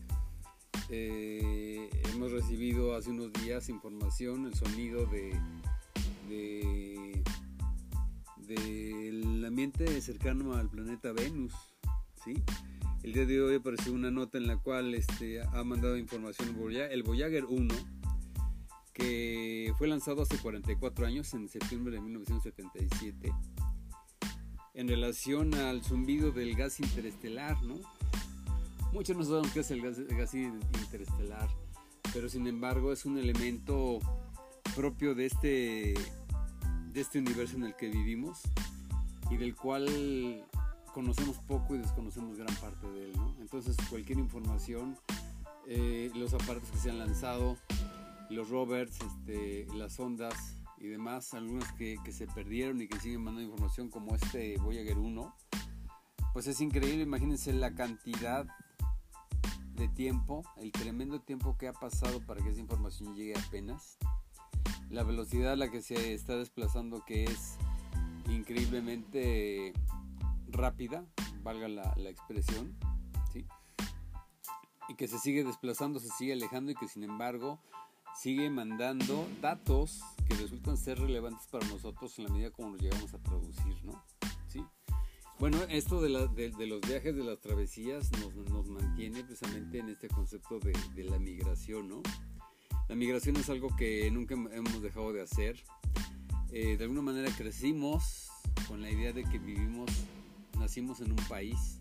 eh, 0.88 1.88
hemos 2.12 2.32
recibido 2.32 2.96
hace 2.96 3.10
unos 3.10 3.32
días 3.34 3.68
información, 3.68 4.46
el 4.46 4.54
sonido 4.54 5.06
de, 5.06 5.38
del 8.38 9.44
ambiente 9.44 10.00
cercano 10.00 10.54
al 10.54 10.68
planeta 10.68 11.12
Venus, 11.12 11.54
¿sí? 12.24 12.34
El 13.02 13.12
día 13.12 13.26
de 13.26 13.40
hoy 13.40 13.56
apareció 13.56 13.92
una 13.92 14.10
nota 14.10 14.38
en 14.38 14.46
la 14.46 14.56
cual 14.56 14.94
este, 14.94 15.42
ha 15.42 15.64
mandado 15.64 15.96
información 15.96 16.48
el 16.48 17.02
Voyager 17.02 17.44
1, 17.46 17.74
que 18.92 19.72
fue 19.78 19.88
lanzado 19.88 20.22
hace 20.22 20.36
44 20.38 21.06
años, 21.06 21.32
en 21.34 21.48
septiembre 21.48 21.94
de 21.94 22.00
1977 22.00 23.32
en 24.74 24.88
relación 24.88 25.54
al 25.54 25.82
zumbido 25.82 26.30
del 26.30 26.54
gas 26.54 26.80
interestelar, 26.80 27.62
¿no? 27.62 27.76
Muchos 28.92 29.16
no 29.16 29.24
saben 29.24 29.50
qué 29.52 29.60
es 29.60 29.70
el 29.70 29.82
gas, 29.82 30.34
interestelar, 30.34 31.48
pero 32.12 32.28
sin 32.28 32.46
embargo 32.46 32.92
es 32.92 33.04
un 33.04 33.18
elemento 33.18 33.98
propio 34.74 35.14
de 35.14 35.26
este, 35.26 35.94
de 36.92 37.00
este 37.00 37.18
universo 37.18 37.56
en 37.56 37.64
el 37.64 37.76
que 37.76 37.88
vivimos 37.88 38.40
y 39.30 39.36
del 39.36 39.54
cual 39.54 40.44
conocemos 40.92 41.38
poco 41.38 41.74
y 41.74 41.78
desconocemos 41.78 42.36
gran 42.36 42.54
parte 42.56 42.88
de 42.90 43.06
él, 43.06 43.12
¿no? 43.16 43.34
Entonces 43.40 43.76
cualquier 43.88 44.18
información, 44.18 44.96
eh, 45.66 46.10
los 46.14 46.34
aparatos 46.34 46.70
que 46.70 46.78
se 46.78 46.90
han 46.90 46.98
lanzado, 46.98 47.56
los 48.28 48.48
rovers, 48.48 48.98
este, 49.00 49.66
las 49.74 49.98
ondas, 49.98 50.60
y 50.80 50.86
demás, 50.86 51.34
algunos 51.34 51.70
que, 51.72 51.98
que, 52.02 52.10
se 52.10 52.26
perdieron 52.26 52.80
y 52.80 52.88
que 52.88 52.98
siguen 52.98 53.22
mandando 53.22 53.50
información 53.50 53.90
como 53.90 54.14
este 54.14 54.56
Voyager 54.56 54.98
1, 54.98 55.36
pues 56.32 56.46
es 56.46 56.60
increíble, 56.62 57.02
imagínense 57.02 57.52
la 57.52 57.74
cantidad 57.74 58.46
de 59.74 59.88
tiempo, 59.88 60.42
el 60.56 60.72
tremendo 60.72 61.20
tiempo 61.20 61.58
que 61.58 61.68
ha 61.68 61.74
pasado 61.74 62.24
para 62.26 62.42
que 62.42 62.48
esa 62.48 62.60
información 62.60 63.14
llegue 63.14 63.34
apenas, 63.38 63.98
la 64.88 65.02
velocidad 65.02 65.52
a 65.52 65.56
la 65.56 65.70
que 65.70 65.82
se 65.82 66.14
está 66.14 66.36
desplazando 66.36 67.04
que 67.04 67.24
es 67.24 67.56
increíblemente 68.30 69.74
rápida, 70.60 71.04
valga 71.42 71.68
la, 71.68 72.10
expresión, 72.10 72.76
¿sí? 73.32 73.46
y 74.88 74.94
que 74.94 75.08
se 75.08 75.18
sigue 75.18 75.44
desplazando, 75.44 76.00
se 76.00 76.08
sigue 76.10 76.32
alejando 76.32 76.72
y 76.72 76.74
que 76.74 76.88
sin 76.88 77.04
embargo 77.04 77.60
sigue 78.14 78.50
mandando 78.50 79.26
datos 79.40 80.00
que 80.28 80.34
resultan 80.34 80.76
ser 80.76 80.98
relevantes 80.98 81.46
para 81.46 81.66
nosotros 81.68 82.18
en 82.18 82.24
la 82.24 82.32
medida 82.32 82.50
como 82.50 82.70
nos 82.70 82.80
llegamos 82.80 83.14
a 83.14 83.18
traducir, 83.18 83.84
¿no? 83.84 84.04
¿Sí? 84.48 84.64
Bueno, 85.38 85.58
esto 85.68 86.02
de, 86.02 86.10
los 86.10 86.34
viajes, 86.34 87.16
de 87.16 87.24
las 87.24 87.40
travesías, 87.40 88.10
nos, 88.12 88.68
mantiene 88.68 89.24
precisamente 89.24 89.78
en 89.78 89.88
este 89.88 90.08
concepto 90.08 90.58
de, 90.60 90.72
de, 90.94 91.04
la 91.04 91.18
migración, 91.18 91.88
¿no? 91.88 92.02
La 92.88 92.94
migración 92.94 93.36
es 93.36 93.48
algo 93.48 93.74
que 93.76 94.10
nunca 94.10 94.34
hemos 94.34 94.82
dejado 94.82 95.12
de 95.12 95.22
hacer. 95.22 95.62
Eh, 96.52 96.76
de 96.76 96.82
alguna 96.82 97.02
manera 97.02 97.30
crecimos 97.36 98.28
con 98.66 98.82
la 98.82 98.90
idea 98.90 99.12
de 99.12 99.22
que 99.22 99.38
vivimos, 99.38 99.88
nacimos 100.60 101.00
en 101.00 101.10
un 101.10 101.26
país, 101.28 101.80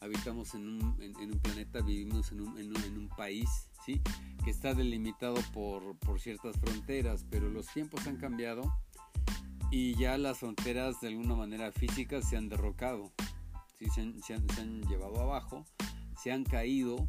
habitamos 0.00 0.54
en 0.54 0.68
un, 0.68 0.96
en, 1.00 1.32
un 1.32 1.38
planeta, 1.38 1.80
vivimos 1.80 2.32
en 2.32 2.40
un, 2.40 2.58
en 2.58 2.76
un, 2.76 2.84
en 2.84 2.98
un 2.98 3.08
país, 3.08 3.48
¿sí? 3.84 4.02
que 4.44 4.50
está 4.50 4.74
delimitado 4.74 5.36
por, 5.54 5.96
por 5.98 6.20
ciertas 6.20 6.58
fronteras, 6.58 7.24
pero 7.30 7.48
los 7.48 7.66
tiempos 7.68 8.06
han 8.06 8.16
cambiado 8.16 8.76
y 9.70 9.94
ya 9.94 10.18
las 10.18 10.38
fronteras 10.38 11.00
de 11.00 11.08
alguna 11.08 11.36
manera 11.36 11.72
física 11.72 12.20
se 12.20 12.36
han 12.36 12.48
derrocado, 12.48 13.12
¿sí? 13.78 13.86
se, 13.94 14.02
han, 14.02 14.20
se, 14.22 14.34
han, 14.34 14.82
llevado 14.82 15.20
abajo, 15.20 15.64
se 16.20 16.32
han 16.32 16.44
caído 16.44 17.06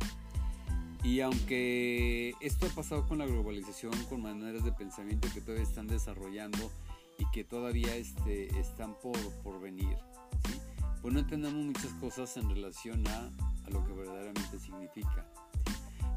y 1.03 1.21
aunque 1.21 2.35
esto 2.41 2.67
ha 2.67 2.69
pasado 2.69 3.07
con 3.07 3.17
la 3.17 3.25
globalización, 3.25 3.93
con 4.05 4.21
maneras 4.21 4.63
de 4.63 4.71
pensamiento 4.71 5.27
que 5.33 5.41
todavía 5.41 5.63
están 5.63 5.87
desarrollando 5.87 6.71
y 7.17 7.25
que 7.31 7.43
todavía 7.43 7.95
este, 7.95 8.47
están 8.59 8.95
por, 9.01 9.17
por 9.43 9.59
venir, 9.59 9.97
¿sí? 10.45 10.59
Pues 11.07 11.13
no 11.13 11.21
entendemos 11.21 11.65
muchas 11.65 11.93
cosas 12.01 12.35
en 12.35 12.49
relación 12.49 13.07
a, 13.07 13.31
a 13.65 13.69
lo 13.69 13.81
que 13.85 13.93
verdaderamente 13.93 14.59
significa 14.59 15.25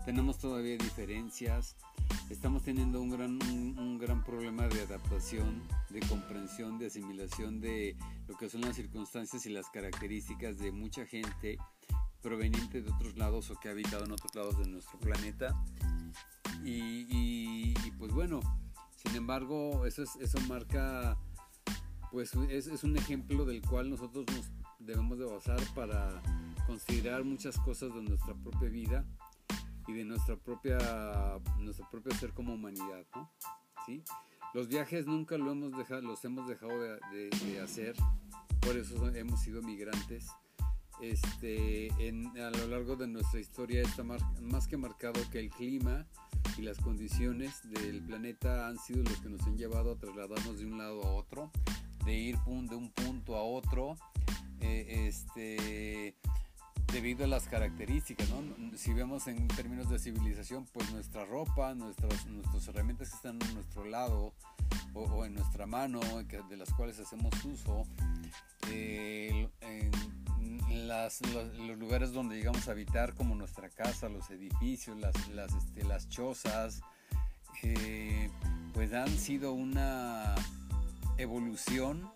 tenemos 0.04 0.38
todavía 0.38 0.76
diferencias, 0.76 1.76
estamos 2.28 2.64
teniendo 2.64 3.00
un 3.00 3.10
gran, 3.10 3.38
un, 3.78 3.98
gran 3.98 4.24
problema 4.24 4.66
de 4.66 4.82
adaptación, 4.82 5.62
de 5.90 6.00
comprensión, 6.00 6.76
de 6.80 6.86
asimilación 6.86 7.60
de 7.60 7.96
lo 8.26 8.36
que 8.36 8.48
son 8.48 8.62
las 8.62 8.74
circunstancias 8.74 9.46
y 9.46 9.50
las 9.50 9.70
características 9.70 10.58
de 10.58 10.72
mucha 10.72 11.06
gente 11.06 11.58
proveniente 12.20 12.82
de 12.82 12.90
otros 12.90 13.16
lados 13.16 13.48
o 13.52 13.60
que 13.60 13.68
ha 13.68 13.70
habitado 13.70 14.06
en 14.06 14.10
otros 14.10 14.34
lados 14.34 14.58
de 14.58 14.66
nuestro 14.66 14.98
planeta. 14.98 15.54
Y, 16.64 17.74
pues 17.96 18.10
bueno, 18.10 18.40
sin 18.96 19.14
embargo, 19.14 19.86
eso, 19.86 20.02
es, 20.02 20.16
eso 20.16 20.40
marca, 20.48 21.16
pues 22.10 22.34
es, 22.48 22.66
es 22.66 22.82
un 22.82 22.96
ejemplo 22.96 23.44
del 23.44 23.62
cual 23.62 23.88
nosotros 23.90 24.24
nos 24.34 24.59
debemos 24.80 25.18
de 25.18 25.26
basar 25.26 25.60
para 25.74 26.22
considerar 26.66 27.24
muchas 27.24 27.56
cosas 27.58 27.94
de 27.94 28.02
nuestra 28.02 28.34
propia 28.34 28.68
vida 28.68 29.04
y 29.86 29.92
de 29.92 30.04
nuestra 30.04 30.36
propia, 30.36 30.78
nuestro 31.58 31.88
propio 31.90 32.14
ser 32.14 32.32
como 32.32 32.54
humanidad, 32.54 33.04
¿no? 33.14 33.30
¿Sí? 33.86 34.02
Los 34.52 34.68
viajes 34.68 35.06
nunca 35.06 35.38
lo 35.38 35.52
hemos 35.52 35.76
dejado, 35.76 36.02
los 36.02 36.24
hemos 36.24 36.48
dejado 36.48 36.72
de, 36.80 37.60
hacer, 37.62 37.94
por 38.60 38.76
eso 38.76 39.08
hemos 39.14 39.40
sido 39.40 39.62
migrantes. 39.62 40.28
Este, 41.00 41.86
en, 42.06 42.26
a 42.38 42.50
lo 42.50 42.66
largo 42.66 42.94
de 42.96 43.06
nuestra 43.06 43.40
historia 43.40 43.80
está 43.80 44.02
más, 44.02 44.22
más 44.42 44.66
que 44.66 44.76
marcado 44.76 45.18
que 45.30 45.40
el 45.40 45.48
clima 45.48 46.06
y 46.58 46.62
las 46.62 46.78
condiciones 46.78 47.60
del 47.70 48.02
planeta 48.02 48.68
han 48.68 48.78
sido 48.78 49.02
los 49.04 49.18
que 49.20 49.30
nos 49.30 49.40
han 49.46 49.56
llevado 49.56 49.92
a 49.92 49.96
trasladarnos 49.96 50.58
de 50.58 50.66
un 50.66 50.78
lado 50.78 51.02
a 51.04 51.12
otro, 51.14 51.50
de 52.04 52.14
ir 52.14 52.36
de 52.38 52.74
un 52.74 52.90
punto 52.90 53.36
a 53.36 53.42
otro. 53.42 53.96
Eh, 54.60 55.08
este, 55.08 56.14
debido 56.92 57.24
a 57.24 57.28
las 57.28 57.46
características. 57.46 58.28
Si 58.76 58.92
vemos 58.92 59.26
en 59.26 59.46
términos 59.48 59.88
de 59.90 59.98
civilización, 59.98 60.66
pues 60.72 60.90
nuestra 60.92 61.24
ropa, 61.24 61.74
nuestras, 61.74 62.26
nuestras 62.26 62.68
herramientas 62.68 63.10
que 63.10 63.16
están 63.16 63.42
a 63.42 63.52
nuestro 63.52 63.84
lado 63.84 64.32
o, 64.94 65.24
en 65.24 65.34
nuestra 65.34 65.66
mano, 65.66 66.00
de 66.00 66.56
las 66.56 66.72
cuales 66.72 66.98
hacemos 66.98 67.32
uso, 67.44 67.86
eh, 68.70 69.48
en, 69.60 69.90
los, 70.88 71.20
lugares 71.78 72.12
donde 72.12 72.36
llegamos 72.36 72.68
a 72.68 72.72
habitar, 72.72 73.14
como 73.14 73.34
nuestra 73.34 73.68
casa, 73.68 74.08
los 74.08 74.30
edificios, 74.30 74.96
las, 74.98 75.28
las, 75.28 75.52
este, 75.52 76.08
chozas, 76.08 76.80
eh, 77.62 78.30
pues 78.72 78.92
han 78.92 79.08
sido 79.08 79.52
una 79.52 80.34
evolución, 81.18 82.10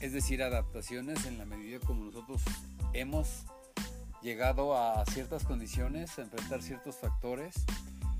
es 0.00 0.12
decir, 0.12 0.42
adaptaciones 0.42 1.26
en 1.26 1.38
la 1.38 1.44
medida 1.44 1.80
como 1.80 2.04
nosotros 2.04 2.42
hemos 2.92 3.44
llegado 4.22 4.76
a 4.76 5.04
ciertas 5.06 5.44
condiciones, 5.44 6.18
a 6.18 6.22
enfrentar 6.22 6.62
ciertos 6.62 6.96
factores 6.96 7.54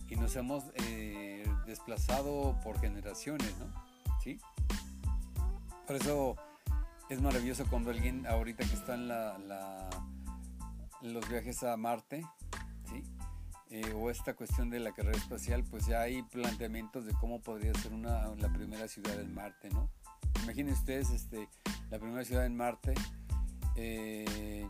y 0.08 0.16
nos 0.16 0.34
hemos 0.36 0.64
eh, 0.74 1.44
desplazado 1.66 2.58
por 2.62 2.80
generaciones, 2.80 3.54
¿no? 3.58 3.66
¿Sí? 4.22 4.40
Por 5.86 5.96
eso 5.96 6.36
es 7.08 7.20
maravilloso 7.20 7.64
cuando 7.68 7.90
alguien 7.90 8.26
ahorita 8.26 8.64
que 8.64 8.74
está 8.74 8.94
en 8.94 9.08
la, 9.08 9.88
los 11.02 11.28
viajes 11.28 11.62
a 11.62 11.76
Marte, 11.76 12.24
¿sí? 12.90 13.04
Eh, 13.70 13.92
o 13.94 14.10
esta 14.10 14.34
cuestión 14.34 14.70
de 14.70 14.80
la 14.80 14.92
carrera 14.92 15.18
espacial, 15.18 15.62
pues 15.62 15.86
ya 15.86 16.00
hay 16.00 16.22
planteamientos 16.22 17.04
de 17.04 17.12
cómo 17.14 17.40
podría 17.40 17.74
ser 17.74 17.92
una, 17.92 18.28
la 18.36 18.52
primera 18.52 18.88
ciudad 18.88 19.20
en 19.20 19.34
Marte, 19.34 19.68
¿no? 19.70 19.90
Imaginen 20.48 20.72
ustedes 20.72 21.10
este, 21.10 21.46
la 21.90 21.98
primera 21.98 22.24
ciudad 22.24 22.46
en 22.46 22.56
Marte, 22.56 22.94
eh, 23.76 24.66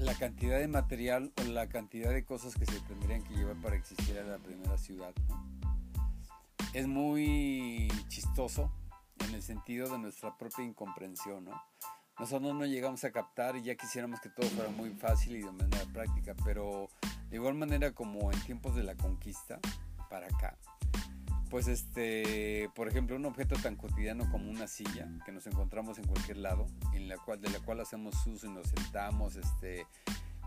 la 0.00 0.12
cantidad 0.14 0.58
de 0.58 0.66
material 0.66 1.32
o 1.40 1.44
la 1.44 1.68
cantidad 1.68 2.10
de 2.10 2.24
cosas 2.24 2.56
que 2.56 2.66
se 2.66 2.80
tendrían 2.80 3.22
que 3.22 3.32
llevar 3.34 3.54
para 3.62 3.76
existir 3.76 4.18
a 4.18 4.24
la 4.24 4.38
primera 4.38 4.76
ciudad. 4.76 5.14
Es 6.72 6.88
muy 6.88 7.86
chistoso 8.08 8.72
en 9.20 9.36
el 9.36 9.42
sentido 9.44 9.88
de 9.88 10.00
nuestra 10.00 10.36
propia 10.36 10.64
incomprensión. 10.64 11.44
¿no? 11.44 11.62
Nosotros 12.18 12.52
no 12.56 12.66
llegamos 12.66 13.04
a 13.04 13.12
captar 13.12 13.54
y 13.54 13.62
ya 13.62 13.76
quisiéramos 13.76 14.20
que 14.20 14.30
todo 14.30 14.48
fuera 14.48 14.70
muy 14.70 14.90
fácil 14.90 15.36
y 15.36 15.42
de 15.42 15.52
manera 15.52 15.84
práctica, 15.92 16.34
pero 16.44 16.88
de 17.30 17.36
igual 17.36 17.54
manera 17.54 17.92
como 17.92 18.32
en 18.32 18.40
tiempos 18.40 18.74
de 18.74 18.82
la 18.82 18.96
conquista, 18.96 19.60
para 20.10 20.26
acá, 20.26 20.58
pues 21.50 21.68
este, 21.68 22.70
por 22.74 22.88
ejemplo, 22.88 23.16
un 23.16 23.24
objeto 23.24 23.56
tan 23.56 23.76
cotidiano 23.76 24.30
como 24.30 24.50
una 24.50 24.66
silla 24.66 25.08
que 25.24 25.32
nos 25.32 25.46
encontramos 25.46 25.98
en 25.98 26.06
cualquier 26.06 26.38
lado, 26.38 26.66
en 26.94 27.08
la 27.08 27.16
cual, 27.16 27.40
de 27.40 27.50
la 27.50 27.60
cual 27.60 27.80
hacemos 27.80 28.14
uso 28.26 28.46
y 28.46 28.50
nos 28.50 28.68
sentamos, 28.68 29.36
este, 29.36 29.86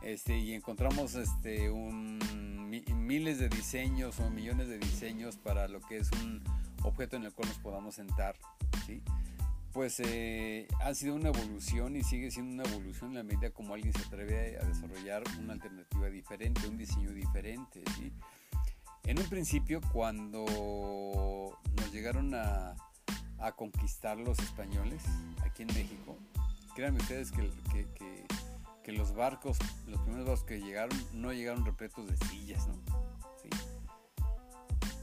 este, 0.01 0.37
y 0.37 0.53
encontramos 0.53 1.15
este, 1.15 1.69
miles 1.71 3.39
de 3.39 3.49
diseños 3.49 4.19
o 4.19 4.29
millones 4.29 4.67
de 4.67 4.79
diseños 4.79 5.37
para 5.37 5.67
lo 5.67 5.81
que 5.81 5.97
es 5.97 6.11
un 6.23 6.43
objeto 6.83 7.15
en 7.15 7.23
el 7.23 7.33
cual 7.33 7.49
nos 7.49 7.57
podamos 7.59 7.95
sentar, 7.95 8.35
¿sí? 8.85 9.01
pues 9.73 10.01
eh, 10.01 10.67
ha 10.81 10.93
sido 10.93 11.15
una 11.15 11.29
evolución 11.29 11.95
y 11.95 12.03
sigue 12.03 12.29
siendo 12.29 12.61
una 12.61 12.69
evolución 12.69 13.11
en 13.11 13.17
la 13.17 13.23
medida 13.23 13.51
como 13.51 13.73
alguien 13.73 13.93
se 13.93 14.03
atreve 14.05 14.57
a 14.59 14.65
desarrollar 14.65 15.23
una 15.39 15.53
alternativa 15.53 16.09
diferente, 16.09 16.67
un 16.67 16.77
diseño 16.77 17.11
diferente, 17.11 17.81
¿sí? 17.97 18.11
En 19.11 19.19
un 19.19 19.25
principio, 19.25 19.81
cuando 19.91 20.45
nos 21.75 21.91
llegaron 21.91 22.33
a, 22.33 22.77
conquistar 23.57 24.17
los 24.17 24.39
españoles 24.39 25.03
aquí 25.43 25.63
en 25.63 25.67
México, 25.67 26.17
créanme 26.75 26.99
ustedes 26.99 27.29
que, 27.33 28.93
los 28.93 29.13
barcos, 29.13 29.57
los 29.87 29.99
primeros 29.99 30.27
barcos 30.27 30.45
que 30.45 30.61
llegaron, 30.61 30.97
no 31.11 31.33
llegaron 31.33 31.65
repletos 31.65 32.07
de 32.07 32.15
sillas, 32.27 32.65
¿no? 32.69 32.75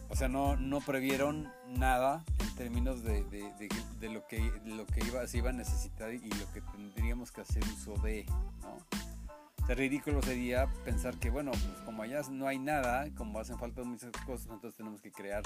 O 0.09 0.17
sea, 0.17 0.29
no, 0.29 0.57
no 0.57 0.81
previeron 0.81 1.53
nada 1.67 2.25
en 2.39 2.55
términos 2.55 3.03
de, 3.03 3.21
lo 4.11 4.27
que, 4.27 4.41
lo 4.65 4.87
que 4.87 5.05
iba, 5.05 5.27
se 5.27 5.37
iba 5.37 5.51
a 5.51 5.53
necesitar 5.53 6.15
y 6.15 6.31
lo 6.31 6.51
que 6.55 6.63
tendríamos 6.63 7.31
que 7.31 7.43
hacer 7.43 7.63
uso 7.65 7.93
de, 7.97 8.25
¿no? 8.63 8.79
Ridículo 9.75 10.23
sería 10.23 10.67
pensar 10.85 11.19
que, 11.19 11.31
bueno, 11.31 11.51
pues 11.51 11.83
como 11.85 12.03
allá 12.03 12.23
no 12.31 12.47
hay 12.47 12.59
nada, 12.59 13.07
como 13.15 13.39
hacen 13.39 13.59
falta 13.59 13.85
muchas 13.85 14.13
cosas, 14.25 14.49
entonces 14.51 14.77
tenemos 14.77 15.01
que 15.03 15.13
crear 15.13 15.43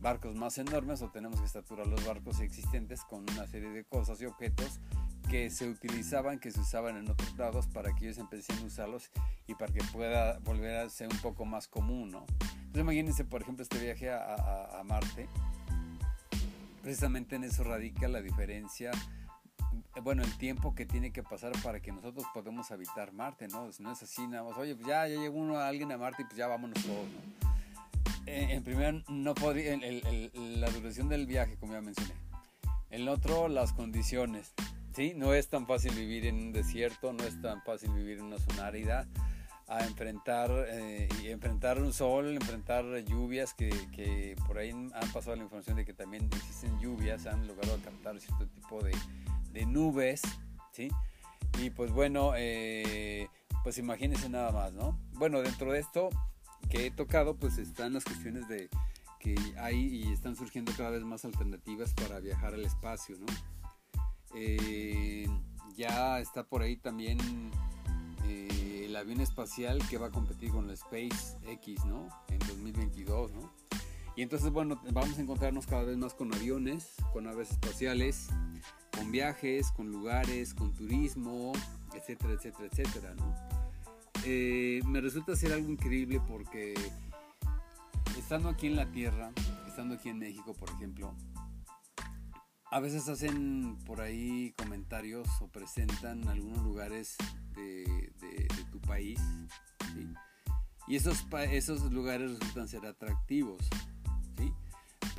barcos 0.00 0.34
más 0.34 0.56
enormes 0.58 1.02
o 1.02 1.10
tenemos 1.10 1.40
que 1.40 1.48
saturar 1.48 1.86
los 1.86 2.04
barcos 2.06 2.40
existentes 2.40 3.04
con 3.04 3.22
una 3.30 3.46
serie 3.46 3.70
de 3.70 3.84
cosas 3.84 4.20
y 4.22 4.26
objetos 4.26 4.80
que 5.28 5.50
se 5.50 5.68
utilizaban, 5.68 6.38
que 6.38 6.50
se 6.50 6.60
usaban 6.60 6.96
en 6.96 7.10
otros 7.10 7.36
lados 7.36 7.66
para 7.66 7.94
que 7.94 8.06
ellos 8.06 8.18
empiecen 8.18 8.58
a 8.58 8.62
usarlos 8.62 9.10
y 9.46 9.54
para 9.54 9.72
que 9.72 9.84
pueda 9.92 10.38
volver 10.38 10.76
a 10.76 10.88
ser 10.88 11.08
un 11.08 11.18
poco 11.18 11.44
más 11.44 11.68
común, 11.68 12.10
¿no? 12.10 12.24
Entonces 12.54 12.80
imagínense, 12.80 13.24
por 13.24 13.42
ejemplo, 13.42 13.62
este 13.62 13.78
viaje 13.78 14.10
a, 14.10 14.80
a 14.80 14.82
Marte, 14.84 15.28
precisamente 16.82 17.36
en 17.36 17.44
eso 17.44 17.62
radica 17.62 18.08
la 18.08 18.22
diferencia 18.22 18.90
bueno, 20.02 20.22
el 20.22 20.36
tiempo 20.38 20.74
que 20.74 20.86
tiene 20.86 21.12
que 21.12 21.22
pasar 21.22 21.52
para 21.62 21.80
que 21.80 21.92
nosotros 21.92 22.24
podamos 22.32 22.70
habitar 22.70 23.12
Marte, 23.12 23.48
¿no? 23.48 23.72
Si 23.72 23.82
no 23.82 23.92
es 23.92 24.02
así, 24.02 24.26
nada 24.26 24.44
más, 24.44 24.56
oye, 24.56 24.74
pues 24.74 24.86
ya, 24.86 25.08
ya 25.08 25.20
llegó 25.20 25.38
uno, 25.38 25.58
alguien 25.58 25.90
a 25.92 25.98
Marte 25.98 26.22
y 26.22 26.24
pues 26.26 26.36
ya 26.36 26.46
vámonos 26.46 26.80
todos, 26.82 27.06
¿no? 27.08 27.50
Eh, 28.26 28.48
en 28.50 28.62
primer, 28.62 29.02
no 29.08 29.34
podría, 29.34 29.76
la 30.34 30.70
duración 30.70 31.08
del 31.08 31.26
viaje, 31.26 31.56
como 31.58 31.72
ya 31.72 31.80
mencioné. 31.80 32.14
El 32.90 33.08
otro, 33.08 33.48
las 33.48 33.72
condiciones, 33.72 34.52
¿sí? 34.94 35.12
No 35.16 35.34
es 35.34 35.48
tan 35.48 35.66
fácil 35.66 35.92
vivir 35.94 36.26
en 36.26 36.36
un 36.36 36.52
desierto, 36.52 37.12
no 37.12 37.24
es 37.24 37.40
tan 37.40 37.62
fácil 37.62 37.90
vivir 37.92 38.18
en 38.18 38.26
una 38.26 38.38
zona 38.38 38.66
árida, 38.66 39.08
a 39.66 39.84
enfrentar, 39.84 40.50
eh, 40.68 41.08
y 41.22 41.28
enfrentar 41.28 41.80
un 41.80 41.92
sol, 41.92 42.34
enfrentar 42.34 42.84
lluvias, 43.04 43.54
que, 43.54 43.70
que 43.92 44.36
por 44.46 44.58
ahí 44.58 44.70
han 44.70 45.12
pasado 45.12 45.36
la 45.36 45.42
información 45.42 45.76
de 45.76 45.84
que 45.84 45.94
también 45.94 46.28
existen 46.32 46.78
lluvias, 46.80 47.26
han 47.26 47.46
logrado 47.46 47.78
captar 47.82 48.20
cierto 48.20 48.46
tipo 48.46 48.82
de 48.82 48.92
de 49.52 49.66
nubes, 49.66 50.22
¿sí? 50.72 50.88
Y 51.58 51.70
pues 51.70 51.90
bueno, 51.92 52.32
eh, 52.36 53.28
pues 53.62 53.78
imagínense 53.78 54.28
nada 54.28 54.52
más, 54.52 54.72
¿no? 54.72 54.98
Bueno, 55.12 55.42
dentro 55.42 55.72
de 55.72 55.80
esto 55.80 56.10
que 56.68 56.86
he 56.86 56.90
tocado, 56.90 57.36
pues 57.36 57.58
están 57.58 57.92
las 57.92 58.04
cuestiones 58.04 58.48
de 58.48 58.68
que 59.18 59.36
hay 59.58 59.76
y 59.78 60.12
están 60.12 60.34
surgiendo 60.36 60.72
cada 60.76 60.90
vez 60.90 61.02
más 61.02 61.24
alternativas 61.24 61.92
para 61.94 62.20
viajar 62.20 62.54
al 62.54 62.64
espacio, 62.64 63.16
¿no? 63.18 63.26
Eh, 64.34 65.28
ya 65.76 66.20
está 66.20 66.44
por 66.44 66.62
ahí 66.62 66.76
también 66.76 67.18
eh, 68.24 68.84
el 68.86 68.96
avión 68.96 69.20
espacial 69.20 69.80
que 69.88 69.98
va 69.98 70.06
a 70.06 70.10
competir 70.10 70.50
con 70.50 70.66
la 70.66 70.76
SpaceX, 70.76 71.84
¿no? 71.84 72.08
En 72.28 72.38
2022, 72.38 73.32
¿no? 73.32 73.52
Y 74.16 74.22
entonces, 74.22 74.50
bueno, 74.50 74.80
vamos 74.90 75.18
a 75.18 75.22
encontrarnos 75.22 75.66
cada 75.66 75.84
vez 75.84 75.96
más 75.96 76.14
con 76.14 76.34
aviones, 76.34 76.94
con 77.12 77.26
aves 77.26 77.52
espaciales, 77.52 78.28
con 79.00 79.10
viajes, 79.10 79.72
con 79.72 79.90
lugares, 79.90 80.52
con 80.52 80.74
turismo, 80.74 81.52
etcétera, 81.94 82.34
etcétera, 82.34 82.68
etcétera, 82.70 83.14
¿no? 83.14 83.34
Eh, 84.26 84.82
me 84.84 85.00
resulta 85.00 85.34
ser 85.34 85.54
algo 85.54 85.70
increíble 85.70 86.20
porque 86.28 86.74
estando 88.18 88.50
aquí 88.50 88.66
en 88.66 88.76
la 88.76 88.92
Tierra, 88.92 89.32
estando 89.66 89.94
aquí 89.94 90.10
en 90.10 90.18
México, 90.18 90.52
por 90.52 90.68
ejemplo, 90.68 91.14
a 92.70 92.78
veces 92.80 93.08
hacen 93.08 93.78
por 93.86 94.02
ahí 94.02 94.52
comentarios 94.58 95.26
o 95.40 95.48
presentan 95.48 96.28
algunos 96.28 96.62
lugares 96.62 97.16
de, 97.54 98.12
tu 98.70 98.82
país, 98.82 99.18
y 100.86 100.96
esos, 100.96 101.26
esos 101.50 101.90
lugares 101.90 102.32
resultan 102.32 102.68
ser 102.68 102.84
atractivos 102.84 103.66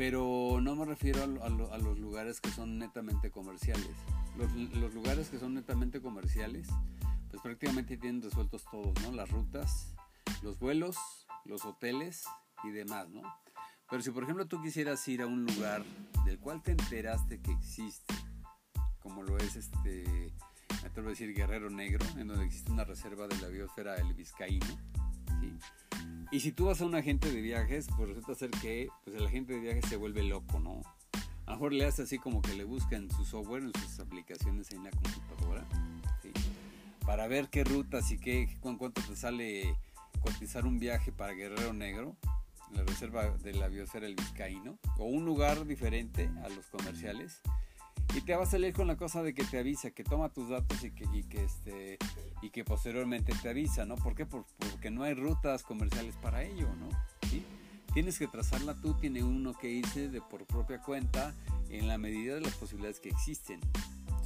pero 0.01 0.57
no 0.59 0.75
me 0.75 0.83
refiero 0.83 1.21
a, 1.21 1.77
los 1.77 1.99
lugares 1.99 2.41
que 2.41 2.49
son 2.49 2.79
netamente 2.79 3.29
comerciales. 3.29 3.91
Los, 4.35 4.95
lugares 4.95 5.29
que 5.29 5.37
son 5.37 5.53
netamente 5.53 6.01
comerciales, 6.01 6.67
pues 7.29 7.39
prácticamente 7.43 7.97
tienen 7.97 8.23
resueltos 8.23 8.63
todos, 8.71 8.99
¿no? 9.03 9.11
Las 9.11 9.29
rutas, 9.29 9.93
los 10.41 10.57
vuelos, 10.57 10.97
los 11.45 11.65
hoteles 11.65 12.23
y 12.63 12.71
demás, 12.71 13.09
¿no? 13.09 13.21
Pero 13.91 14.01
si 14.01 14.09
por 14.09 14.23
ejemplo 14.23 14.47
tú 14.47 14.59
quisieras 14.63 15.07
ir 15.07 15.21
a 15.21 15.27
un 15.27 15.45
lugar 15.45 15.83
del 16.25 16.39
cual 16.39 16.63
te 16.63 16.71
enteraste 16.71 17.39
que 17.39 17.51
existe, 17.51 18.15
como 19.03 19.21
lo 19.21 19.37
es 19.37 19.55
este, 19.55 20.33
me 20.81 20.87
atrevo 20.87 21.09
a 21.09 21.11
decir 21.11 21.31
Guerrero 21.35 21.69
Negro, 21.69 22.03
en 22.17 22.27
donde 22.27 22.45
existe 22.45 22.71
una 22.71 22.85
reserva 22.85 23.27
de 23.27 23.39
la 23.39 23.49
biosfera 23.49 23.93
del 23.93 24.15
Vizcaíno. 24.15 24.65
Y 26.31 26.39
si 26.39 26.53
tú 26.53 26.65
vas 26.65 26.79
a 26.81 26.85
un 26.85 26.95
agente 26.95 27.29
de 27.29 27.41
viajes, 27.41 27.87
pues 27.97 28.07
resulta 28.07 28.35
ser 28.35 28.51
que 28.51 28.87
pues 29.03 29.17
el 29.17 29.25
agente 29.25 29.51
de 29.51 29.59
viajes 29.59 29.83
se 29.89 29.97
vuelve 29.97 30.23
loco, 30.23 30.61
¿no? 30.61 30.81
A 31.45 31.51
lo 31.51 31.57
mejor 31.57 31.73
le 31.73 31.85
hace 31.85 32.03
así 32.03 32.19
como 32.19 32.41
que 32.41 32.55
le 32.55 32.63
busca 32.63 32.95
en 32.95 33.11
su 33.11 33.25
software, 33.25 33.63
en 33.63 33.73
sus 33.73 33.99
aplicaciones 33.99 34.71
en 34.71 34.85
la 34.85 34.91
computadora, 34.91 35.67
¿sí? 36.21 36.31
para 37.05 37.27
ver 37.27 37.49
qué 37.49 37.65
rutas 37.65 38.09
y 38.11 38.17
qué, 38.17 38.57
con 38.61 38.77
cuánto 38.77 39.01
te 39.01 39.17
sale 39.17 39.75
cotizar 40.21 40.65
un 40.65 40.79
viaje 40.79 41.11
para 41.11 41.33
Guerrero 41.33 41.73
Negro, 41.73 42.15
la 42.71 42.83
reserva 42.83 43.29
de 43.29 43.53
la 43.53 43.67
biosfera 43.67 44.05
El 44.05 44.15
Vizcaíno, 44.15 44.79
o 44.99 45.05
un 45.05 45.25
lugar 45.25 45.65
diferente 45.65 46.29
a 46.45 46.47
los 46.47 46.67
comerciales 46.67 47.41
y 48.13 48.21
te 48.21 48.35
va 48.35 48.43
a 48.43 48.45
salir 48.45 48.73
con 48.73 48.87
la 48.87 48.97
cosa 48.97 49.23
de 49.23 49.33
que 49.33 49.43
te 49.43 49.59
avisa, 49.59 49.91
que 49.91 50.03
toma 50.03 50.29
tus 50.29 50.49
datos 50.49 50.83
y 50.83 50.91
que, 50.91 51.05
y 51.13 51.23
que, 51.23 51.43
este, 51.43 51.97
y 52.41 52.49
que 52.49 52.63
posteriormente 52.65 53.33
te 53.41 53.49
avisa, 53.49 53.85
¿no? 53.85 53.95
¿Por 53.95 54.15
qué? 54.15 54.25
porque 54.25 54.91
no 54.91 55.03
hay 55.03 55.13
rutas 55.13 55.63
comerciales 55.63 56.15
para 56.17 56.43
ello, 56.43 56.67
¿no? 56.75 56.89
Tienes 57.93 58.17
que 58.17 58.27
trazarla 58.27 58.75
tú, 58.75 58.93
tiene 58.93 59.21
uno 59.21 59.53
que 59.53 59.69
irse 59.69 60.07
de 60.07 60.21
por 60.21 60.45
propia 60.45 60.81
cuenta 60.81 61.33
en 61.69 61.89
la 61.89 61.97
medida 61.97 62.35
de 62.35 62.41
las 62.41 62.53
posibilidades 62.53 63.01
que 63.01 63.09
existen, 63.09 63.59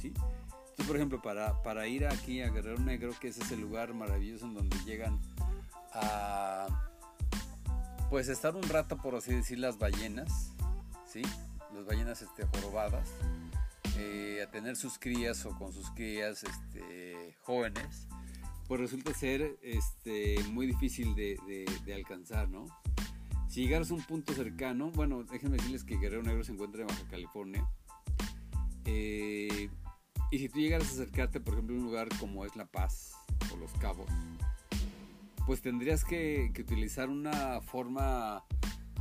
¿sí? 0.00 0.08
Entonces, 0.08 0.86
por 0.86 0.96
ejemplo, 0.96 1.20
para, 1.20 1.62
para 1.64 1.88
ir 1.88 2.06
aquí 2.06 2.42
a 2.42 2.50
Guerrero 2.50 2.78
Negro, 2.78 3.12
que 3.18 3.28
es 3.28 3.38
ese 3.38 3.56
lugar 3.56 3.92
maravilloso 3.92 4.46
en 4.46 4.54
donde 4.54 4.76
llegan 4.84 5.18
a, 5.92 6.68
pues, 8.08 8.28
estar 8.28 8.54
un 8.54 8.62
rato, 8.62 8.98
por 8.98 9.16
así 9.16 9.34
decir, 9.34 9.58
las 9.58 9.78
ballenas, 9.78 10.52
¿sí? 11.10 11.22
Las 11.74 11.86
ballenas 11.86 12.22
este, 12.22 12.46
jorobadas, 12.46 13.08
eh, 13.98 14.42
a 14.42 14.50
tener 14.50 14.76
sus 14.76 14.98
crías 14.98 15.44
o 15.46 15.56
con 15.56 15.72
sus 15.72 15.90
crías 15.90 16.44
este, 16.44 17.36
jóvenes, 17.42 18.06
pues 18.68 18.80
resulta 18.80 19.14
ser 19.14 19.58
este, 19.62 20.42
muy 20.50 20.66
difícil 20.66 21.14
de, 21.14 21.66
alcanzar, 21.94 22.48
¿no? 22.48 22.66
Si 23.48 23.62
llegaras 23.62 23.90
a 23.90 23.94
un 23.94 24.02
punto 24.02 24.34
cercano, 24.34 24.90
bueno, 24.90 25.24
déjenme 25.24 25.56
decirles 25.56 25.84
que 25.84 25.96
Guerrero 25.96 26.22
Negro 26.22 26.44
se 26.44 26.52
encuentra 26.52 26.82
en 26.82 26.88
Baja 26.88 27.08
California. 27.08 27.66
Eh, 28.84 29.70
y 30.30 30.38
si 30.38 30.48
tú 30.48 30.58
llegaras 30.58 30.88
a 30.88 30.92
acercarte, 30.92 31.40
por 31.40 31.54
ejemplo, 31.54 31.76
a 31.76 31.78
un 31.78 31.84
lugar 31.84 32.08
como 32.18 32.44
es 32.44 32.56
La 32.56 32.66
Paz 32.66 33.12
o 33.52 33.56
Los 33.56 33.72
Cabos, 33.74 34.10
pues 35.46 35.62
tendrías 35.62 36.04
que, 36.04 36.52
utilizar 36.58 37.08
una 37.08 37.60
forma, 37.60 38.44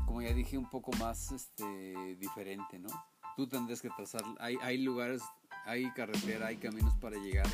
como 0.05 0.21
ya 0.21 0.31
dije, 0.33 0.57
un 0.57 0.69
poco 0.69 0.91
más 0.99 1.31
este, 1.31 2.15
diferente, 2.17 2.77
¿no? 2.77 2.89
Tú 3.35 3.47
tendrías 3.47 3.81
que 3.81 3.89
trazar, 3.89 4.23
hay, 4.39 4.57
hay 4.61 4.77
lugares, 4.77 5.21
hay 5.65 5.91
carretera, 5.91 6.47
hay 6.47 6.57
caminos 6.57 6.95
para 6.95 7.17
llegar, 7.17 7.47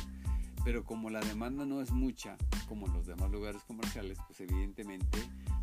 pero 0.64 0.84
como 0.84 1.10
la 1.10 1.20
demanda 1.20 1.64
no 1.64 1.80
es 1.80 1.90
mucha, 1.90 2.36
como 2.68 2.86
los 2.86 3.06
demás 3.06 3.30
lugares 3.30 3.62
comerciales, 3.64 4.18
pues 4.26 4.40
evidentemente 4.40 5.18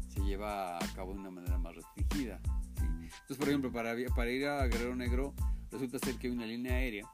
se 0.09 0.21
lleva 0.21 0.77
a 0.77 0.93
cabo 0.93 1.13
de 1.13 1.19
una 1.19 1.31
manera 1.31 1.57
más 1.57 1.75
restringida. 1.75 2.39
Entonces, 2.77 3.37
por 3.37 3.47
ejemplo, 3.49 3.71
para, 3.71 3.93
ir 4.29 4.45
a 4.45 4.67
Guerrero 4.67 4.95
Negro, 4.95 5.33
resulta 5.71 5.99
ser 5.99 6.15
que 6.17 6.27
hay 6.27 6.33
una 6.33 6.45
línea 6.45 6.73
aérea 6.73 7.07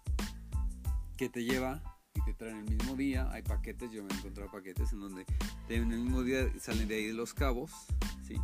que 1.18 1.30
te 1.30 1.44
lleva 1.44 1.82
y 2.14 2.22
te 2.22 2.34
traen 2.34 2.58
el 2.58 2.66
mismo 2.66 2.96
día. 2.96 3.30
Hay 3.32 3.42
paquetes, 3.44 3.92
yo 3.92 4.04
me 4.04 4.14
he 4.14 4.18
encontrado 4.18 4.52
paquetes 4.52 4.92
en 4.94 5.00
donde 5.00 5.26
en 5.70 5.92
el 5.92 6.00
mismo 6.00 6.24
día 6.24 6.52
salen 6.60 6.88
de 6.88 6.96
ahí 6.96 7.08
de 7.08 7.14
los 7.14 7.34
cabos, 7.34 7.72
¿sí? 8.28 8.36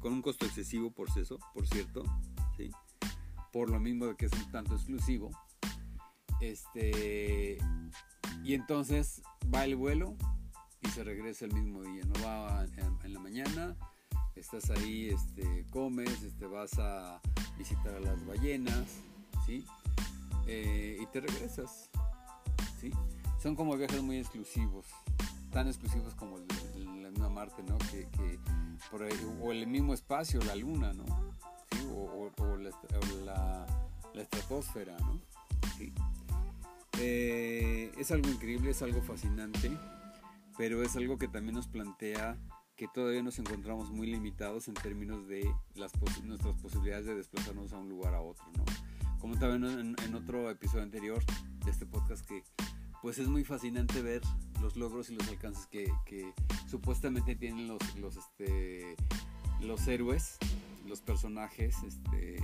con 0.00 0.12
un 0.12 0.22
costo 0.22 0.44
excesivo 0.46 0.90
por 0.90 1.08
eso, 1.16 1.38
por 1.52 1.66
cierto. 1.66 2.04
Por 3.54 3.70
lo 3.70 3.78
mismo 3.78 4.06
de 4.06 4.16
que 4.16 4.26
es 4.26 4.32
un 4.32 4.50
tanto 4.50 4.74
exclusivo. 4.74 5.30
Este, 6.40 7.56
y 8.42 8.54
entonces 8.54 9.22
va 9.54 9.64
el 9.64 9.76
vuelo 9.76 10.16
y 10.82 10.88
se 10.88 11.04
regresa 11.04 11.44
el 11.44 11.52
mismo 11.54 11.82
día, 11.84 12.02
no 12.04 12.24
va 12.24 12.66
en, 13.04 13.14
la 13.14 13.20
mañana, 13.20 13.76
estás 14.34 14.70
ahí, 14.70 15.08
este, 15.08 15.64
comes, 15.70 16.20
este, 16.24 16.46
vas 16.46 16.76
a 16.80 17.20
visitar 17.56 17.94
a 17.94 18.00
las 18.00 18.26
ballenas, 18.26 18.98
¿sí? 19.46 19.64
Eh, 20.48 20.98
y 21.00 21.06
te 21.06 21.20
regresas, 21.20 21.90
¿sí? 22.80 22.90
Son 23.40 23.54
como 23.54 23.76
viajes 23.76 24.02
muy 24.02 24.18
exclusivos, 24.18 24.86
tan 25.52 25.68
exclusivos 25.68 26.16
como 26.16 26.38
la 26.38 27.08
misma 27.10 27.28
Marte, 27.28 27.62
¿no? 27.62 27.78
Que, 27.92 28.08
por 28.90 29.06
o 29.40 29.52
el 29.52 29.68
mismo 29.68 29.94
espacio, 29.94 30.42
la 30.42 30.56
Luna, 30.56 30.92
¿no? 30.92 31.04
O, 31.94 32.30
la, 33.24 33.66
la, 34.14 34.22
estratosfera, 34.22 34.96
¿no? 34.98 35.20
Eh, 36.98 37.92
es 37.98 38.10
algo 38.12 38.28
increíble, 38.28 38.70
es 38.70 38.82
algo 38.82 39.02
fascinante, 39.02 39.70
pero 40.56 40.82
es 40.82 40.96
algo 40.96 41.18
que 41.18 41.28
también 41.28 41.56
nos 41.56 41.66
plantea 41.66 42.38
que 42.76 42.88
todavía 42.88 43.22
nos 43.22 43.38
encontramos 43.38 43.90
muy 43.90 44.06
limitados 44.06 44.68
en 44.68 44.74
términos 44.74 45.26
de 45.28 45.48
las 45.74 45.92
nuestras 46.22 46.56
posibilidades 46.56 47.06
de 47.06 47.14
desplazarnos 47.14 47.72
a 47.72 47.78
un 47.78 47.88
lugar 47.88 48.14
a 48.14 48.20
otro, 48.20 48.44
¿no? 48.56 48.64
Como 49.20 49.38
también 49.38 49.78
en, 49.78 49.96
en 50.04 50.14
otro 50.14 50.50
episodio 50.50 50.82
anterior 50.82 51.22
de 51.64 51.70
este 51.70 51.86
podcast 51.86 52.26
que 52.26 52.42
pues 53.04 53.18
es 53.18 53.28
muy 53.28 53.44
fascinante 53.44 54.00
ver 54.00 54.22
los 54.62 54.76
logros 54.76 55.10
y 55.10 55.14
los 55.14 55.28
alcances 55.28 55.66
que, 55.66 55.92
que 56.06 56.32
supuestamente 56.66 57.36
tienen 57.36 57.68
los, 57.68 57.96
los, 57.96 58.16
este, 58.16 58.96
los 59.60 59.86
héroes, 59.86 60.38
los 60.86 61.00
personajes, 61.00 61.76
este, 61.82 62.38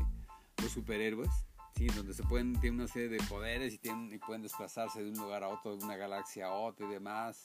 los 0.63 0.73
superhéroes, 0.73 1.31
¿sí? 1.77 1.87
donde 1.87 2.15
se 2.15 2.23
pueden, 2.23 2.59
tienen 2.61 2.81
una 2.81 2.89
serie 2.89 3.09
de 3.09 3.19
poderes 3.29 3.75
y, 3.75 4.19
pueden 4.19 4.43
desplazarse 4.43 5.03
de 5.03 5.11
un 5.11 5.17
lugar 5.17 5.45
a 5.45 5.49
otro, 5.49 5.77
de 5.77 5.85
una 5.85 5.97
galaxia 5.97 6.47
a 6.47 6.53
otra 6.53 6.87
y 6.87 6.91
demás. 6.91 7.45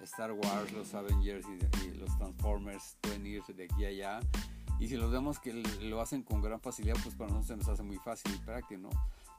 Star 0.00 0.32
Wars, 0.32 0.72
los 0.72 0.94
Avengers 0.94 1.46
y, 1.48 1.90
los 1.96 2.16
Transformers 2.18 2.96
pueden 3.00 3.26
ir 3.26 3.42
de 3.44 3.64
aquí 3.64 3.84
a 3.84 3.88
allá. 3.88 4.20
Y 4.80 4.88
si 4.88 4.96
los 4.96 5.12
vemos 5.12 5.38
que 5.38 5.52
lo 5.52 6.00
hacen 6.00 6.22
con 6.22 6.42
gran 6.42 6.60
facilidad, 6.60 6.96
pues 7.02 7.14
para 7.14 7.30
nosotros 7.30 7.46
se 7.46 7.56
nos 7.56 7.68
hace 7.68 7.82
muy 7.84 7.98
fácil 7.98 8.34
y 8.34 8.38
práctico, 8.38 8.80
¿no? 8.80 8.90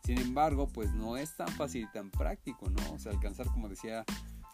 Sin 0.06 0.18
embargo, 0.20 0.68
pues 0.68 0.94
no 0.94 1.18
es 1.18 1.36
tan 1.36 1.50
fácil 1.50 1.84
y 1.84 1.92
tan 1.92 2.10
práctico, 2.12 2.70
¿no? 2.70 2.94
O 2.94 3.00
sea, 3.00 3.12
alcanzar, 3.12 3.48
como 3.48 3.68
decía 3.68 4.06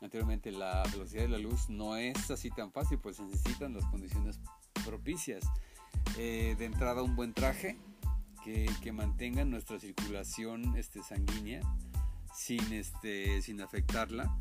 anteriormente, 0.02 0.52
la 0.52 0.84
velocidad 0.92 1.24
de 1.24 1.30
la 1.30 1.38
luz 1.38 1.70
no 1.70 1.96
es 1.96 2.32
así 2.32 2.50
tan 2.50 2.72
fácil, 2.72 3.00
pues 3.00 3.18
se 3.18 3.24
necesitan 3.24 3.74
las 3.74 3.86
condiciones 3.86 4.40
propicias. 4.86 5.44
Eh, 6.18 6.56
de 6.58 6.66
entrada, 6.66 7.04
un 7.04 7.16
buen 7.16 7.34
traje 7.34 7.78
que, 8.44 8.70
que 8.82 8.92
mantenga 8.92 9.46
nuestra 9.46 9.80
circulación 9.80 10.76
este, 10.78 11.02
sanguínea 11.04 11.62
sin, 12.34 12.74
este, 12.74 13.42
sin 13.42 13.62
afectarla 13.62 14.36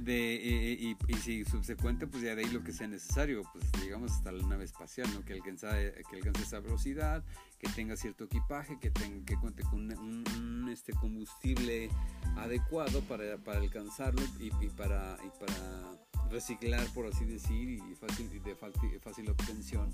de, 0.00 0.36
eh, 0.36 0.78
y, 0.80 0.96
y, 1.08 1.14
si 1.14 1.44
subsecuente, 1.44 2.06
pues 2.06 2.22
ya 2.22 2.34
de 2.34 2.44
ahí 2.44 2.50
lo 2.50 2.64
que 2.64 2.72
sea 2.72 2.86
necesario, 2.88 3.42
pues 3.52 3.64
llegamos 3.82 4.12
hasta 4.12 4.32
la 4.32 4.46
nave 4.46 4.64
espacial, 4.64 5.08
¿no? 5.12 5.24
que, 5.24 5.34
alcance, 5.34 5.66
que 6.08 6.16
alcance 6.16 6.42
esa 6.42 6.60
velocidad, 6.60 7.22
que 7.58 7.68
tenga 7.68 7.96
cierto 7.96 8.24
equipaje, 8.24 8.78
que, 8.80 8.90
tenga, 8.90 9.24
que 9.26 9.36
cuente 9.36 9.62
con 9.64 9.92
un, 9.98 10.68
este 10.72 10.92
combustible 10.94 11.90
adecuado 12.36 13.02
para, 13.02 13.36
para 13.38 13.58
alcanzarlo 13.60 14.22
y, 14.40 14.46
y, 14.64 14.68
para, 14.70 15.18
y 15.24 15.38
para 15.38 15.98
reciclar, 16.30 16.86
por 16.94 17.06
así 17.06 17.24
decir, 17.24 17.68
y, 17.68 17.94
fácil, 17.94 18.42
de 18.42 18.54
fácil, 19.00 19.30
obtención, 19.30 19.92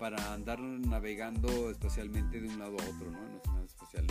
para 0.00 0.32
andar 0.32 0.58
navegando 0.58 1.70
espacialmente 1.70 2.40
de 2.40 2.48
un 2.48 2.58
lado 2.58 2.72
a 2.72 2.82
otro, 2.88 3.10
¿no? 3.10 3.18
En 3.18 3.32
nuestra 3.32 3.52
nave 3.52 3.66
espacial. 3.66 4.06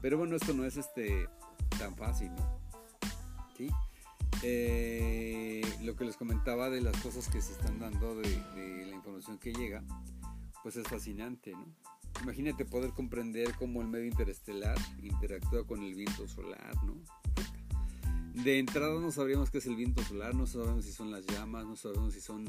Pero 0.00 0.16
bueno, 0.16 0.36
esto 0.36 0.54
no 0.54 0.64
es 0.64 0.76
este, 0.76 1.28
tan 1.76 1.96
fácil, 1.96 2.30
¿no? 2.34 2.62
Eh, 4.44 5.62
lo 5.82 5.94
que 5.94 6.04
les 6.04 6.16
comentaba 6.16 6.70
de 6.70 6.80
las 6.80 6.96
cosas 7.00 7.28
que 7.28 7.40
se 7.40 7.52
están 7.52 7.78
dando, 7.78 8.14
de, 8.14 8.86
la 8.86 8.94
información 8.94 9.38
que 9.38 9.52
llega, 9.52 9.84
pues 10.62 10.76
es 10.76 10.86
fascinante, 10.86 11.52
¿no? 11.52 11.66
Imagínate 12.22 12.64
poder 12.64 12.90
comprender 12.90 13.54
cómo 13.56 13.82
el 13.82 13.88
medio 13.88 14.06
interestelar 14.06 14.76
interactúa 15.02 15.66
con 15.66 15.82
el 15.82 15.94
viento 15.94 16.28
solar, 16.28 16.76
¿no? 16.84 16.94
De 18.42 18.58
entrada 18.58 19.00
no 19.00 19.10
sabríamos 19.10 19.50
qué 19.50 19.58
es 19.58 19.66
el 19.66 19.76
viento 19.76 20.02
solar, 20.02 20.34
no 20.34 20.46
sabemos 20.46 20.84
si 20.84 20.92
son 20.92 21.10
las 21.10 21.26
llamas, 21.26 21.66
no 21.66 21.74
sabemos 21.76 22.14
si 22.14 22.20
son 22.20 22.44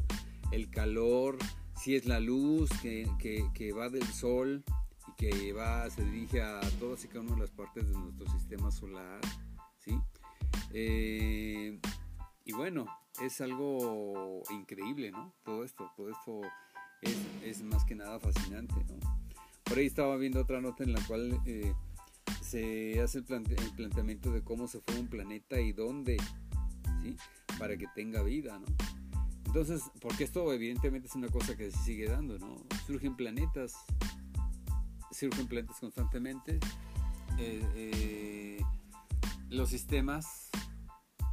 el 0.51 0.69
calor, 0.69 1.37
si 1.75 1.95
es 1.95 2.05
la 2.05 2.19
luz 2.19 2.69
que, 2.81 3.07
que, 3.53 3.71
va 3.73 3.89
del 3.89 4.07
sol 4.07 4.63
y 5.07 5.11
que 5.15 5.53
va, 5.53 5.89
se 5.89 6.03
dirige 6.03 6.41
a 6.41 6.61
todas 6.79 7.03
y 7.03 7.07
cada 7.07 7.21
una 7.21 7.35
de 7.35 7.41
las 7.41 7.51
partes 7.51 7.87
de 7.87 7.97
nuestro 7.97 8.29
sistema 8.29 8.71
solar, 8.71 9.21
¿sí? 9.79 9.97
Eh, 10.73 11.79
y 12.45 12.53
bueno, 12.53 12.85
es 13.21 13.41
algo 13.41 14.43
increíble, 14.51 15.11
¿no? 15.11 15.33
Todo 15.43 15.63
esto, 15.63 15.89
todo 15.95 16.09
esto 16.09 16.41
es, 17.43 17.63
más 17.63 17.83
que 17.85 17.95
nada 17.95 18.19
fascinante. 18.19 18.75
Por 19.63 19.77
ahí 19.77 19.85
estaba 19.85 20.17
viendo 20.17 20.41
otra 20.41 20.61
nota 20.61 20.83
en 20.83 20.93
la 20.93 21.01
cual 21.05 21.39
eh, 21.45 21.73
se 22.41 23.01
hace 23.01 23.19
el, 23.19 23.25
planteamiento 23.25 24.31
de 24.31 24.43
cómo 24.43 24.67
se 24.67 24.81
fue 24.81 24.99
un 24.99 25.07
planeta 25.07 25.59
y 25.59 25.71
dónde, 25.71 26.17
¿sí? 27.01 27.15
Para 27.59 27.77
que 27.77 27.87
tenga 27.95 28.23
vida, 28.23 28.59
¿no? 28.59 28.65
Entonces, 29.53 29.83
porque 30.01 30.23
esto 30.23 30.51
evidentemente 30.51 31.07
es 31.07 31.13
una 31.13 31.27
cosa 31.27 31.55
que 31.55 31.69
se 31.69 31.77
sigue 31.83 32.09
dando, 32.09 32.39
¿no? 32.39 32.57
Surgen 32.87 33.15
planetas, 33.15 33.75
surgen 35.11 35.45
planetas 35.45 35.79
constantemente. 35.79 36.59
Eh, 37.37 38.59
los 39.49 39.69
sistemas 39.69 40.49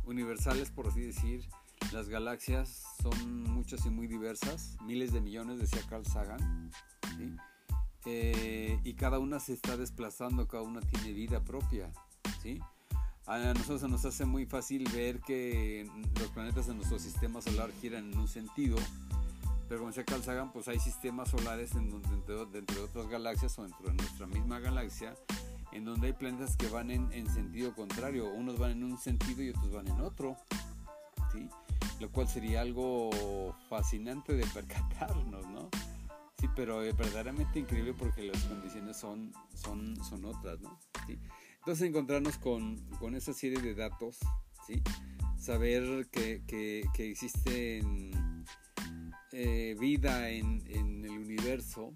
universales, 0.05 0.71
por 0.71 0.89
así 0.89 1.01
decir. 1.01 1.49
Las 1.93 2.11
galaxias 2.11 2.83
son 3.03 3.43
muchas 3.45 3.87
y 3.87 3.91
muy 3.91 4.07
diversas, 4.07 4.77
miles 4.85 5.15
de 5.15 5.23
millones, 5.23 5.59
decía 5.59 5.81
Carl 5.89 6.05
Sagan. 6.05 6.71
Eh, 8.05 8.79
y 8.85 8.95
cada 8.97 9.19
una 9.19 9.41
se 9.41 9.55
está 9.55 9.79
desplazando, 9.79 10.47
cada 10.47 10.63
una 10.63 10.83
tiene 10.83 11.15
vida 11.15 11.43
propia. 11.43 11.91
¿sí? 12.43 12.61
A 13.27 13.39
nosotros 13.39 13.89
nos 13.89 14.05
hace 14.05 14.25
muy 14.25 14.47
fácil 14.47 14.89
ver 14.93 15.21
que 15.21 15.89
los 16.19 16.29
planetas 16.31 16.67
de 16.67 16.75
nuestro 16.75 16.99
sistema 16.99 17.41
solar 17.41 17.71
giran 17.81 18.13
en 18.13 18.19
un 18.19 18.29
sentido, 18.29 18.77
pero 19.69 19.81
como 19.81 19.93
decía 19.93 20.05
Carl 20.05 20.51
pues 20.53 20.67
hay 20.67 20.81
sistemas 20.81 21.31
solares 21.31 21.75
en 21.75 21.91
dentro, 22.03 22.47
de 22.47 22.81
otras 22.81 23.09
galaxias 23.09 23.57
o 23.59 23.63
dentro 23.63 23.87
de 23.87 23.95
nuestra 23.95 24.27
misma 24.27 24.59
galaxia 24.59 25.15
en 25.73 25.85
donde 25.85 26.09
hay 26.09 26.13
planetas 26.13 26.57
que 26.57 26.69
van 26.69 26.91
en, 26.91 27.31
sentido 27.31 27.75
contrario, 27.75 28.29
unos 28.31 28.59
van 28.59 28.73
en 28.73 28.85
un 28.85 28.99
sentido 28.99 29.43
y 29.43 29.51
otros 29.51 29.71
van 29.71 29.87
en 29.89 30.01
otro, 30.01 30.37
¿sí? 31.33 31.49
lo 32.01 32.11
cual 32.11 32.29
sería 32.29 32.61
algo 32.61 33.55
fascinante 33.69 34.35
de 34.35 34.47
percatarnos, 34.47 35.47
¿no? 35.49 35.69
Sí, 36.39 36.49
pero 36.57 36.79
verdaderamente 36.79 37.61
increíble 37.61 37.95
porque 37.95 38.23
las 38.23 38.43
condiciones 38.45 38.97
son, 38.97 39.33
son, 39.55 40.03
son 40.03 40.25
otras, 40.25 40.59
¿no? 40.61 40.79
Entonces 41.61 41.89
encontrarnos 41.89 42.39
con, 42.39 42.77
con, 42.99 43.15
esa 43.15 43.33
serie 43.33 43.61
de 43.61 43.75
datos, 43.75 44.19
¿sí? 44.67 44.83
saber 45.39 46.09
que, 46.11 46.43
que, 46.47 46.85
que 46.95 47.11
existe 47.11 47.83
eh, 49.33 49.77
vida 49.79 50.31
en, 50.31 50.63
en 50.69 51.05
el 51.05 51.19
universo, 51.19 51.95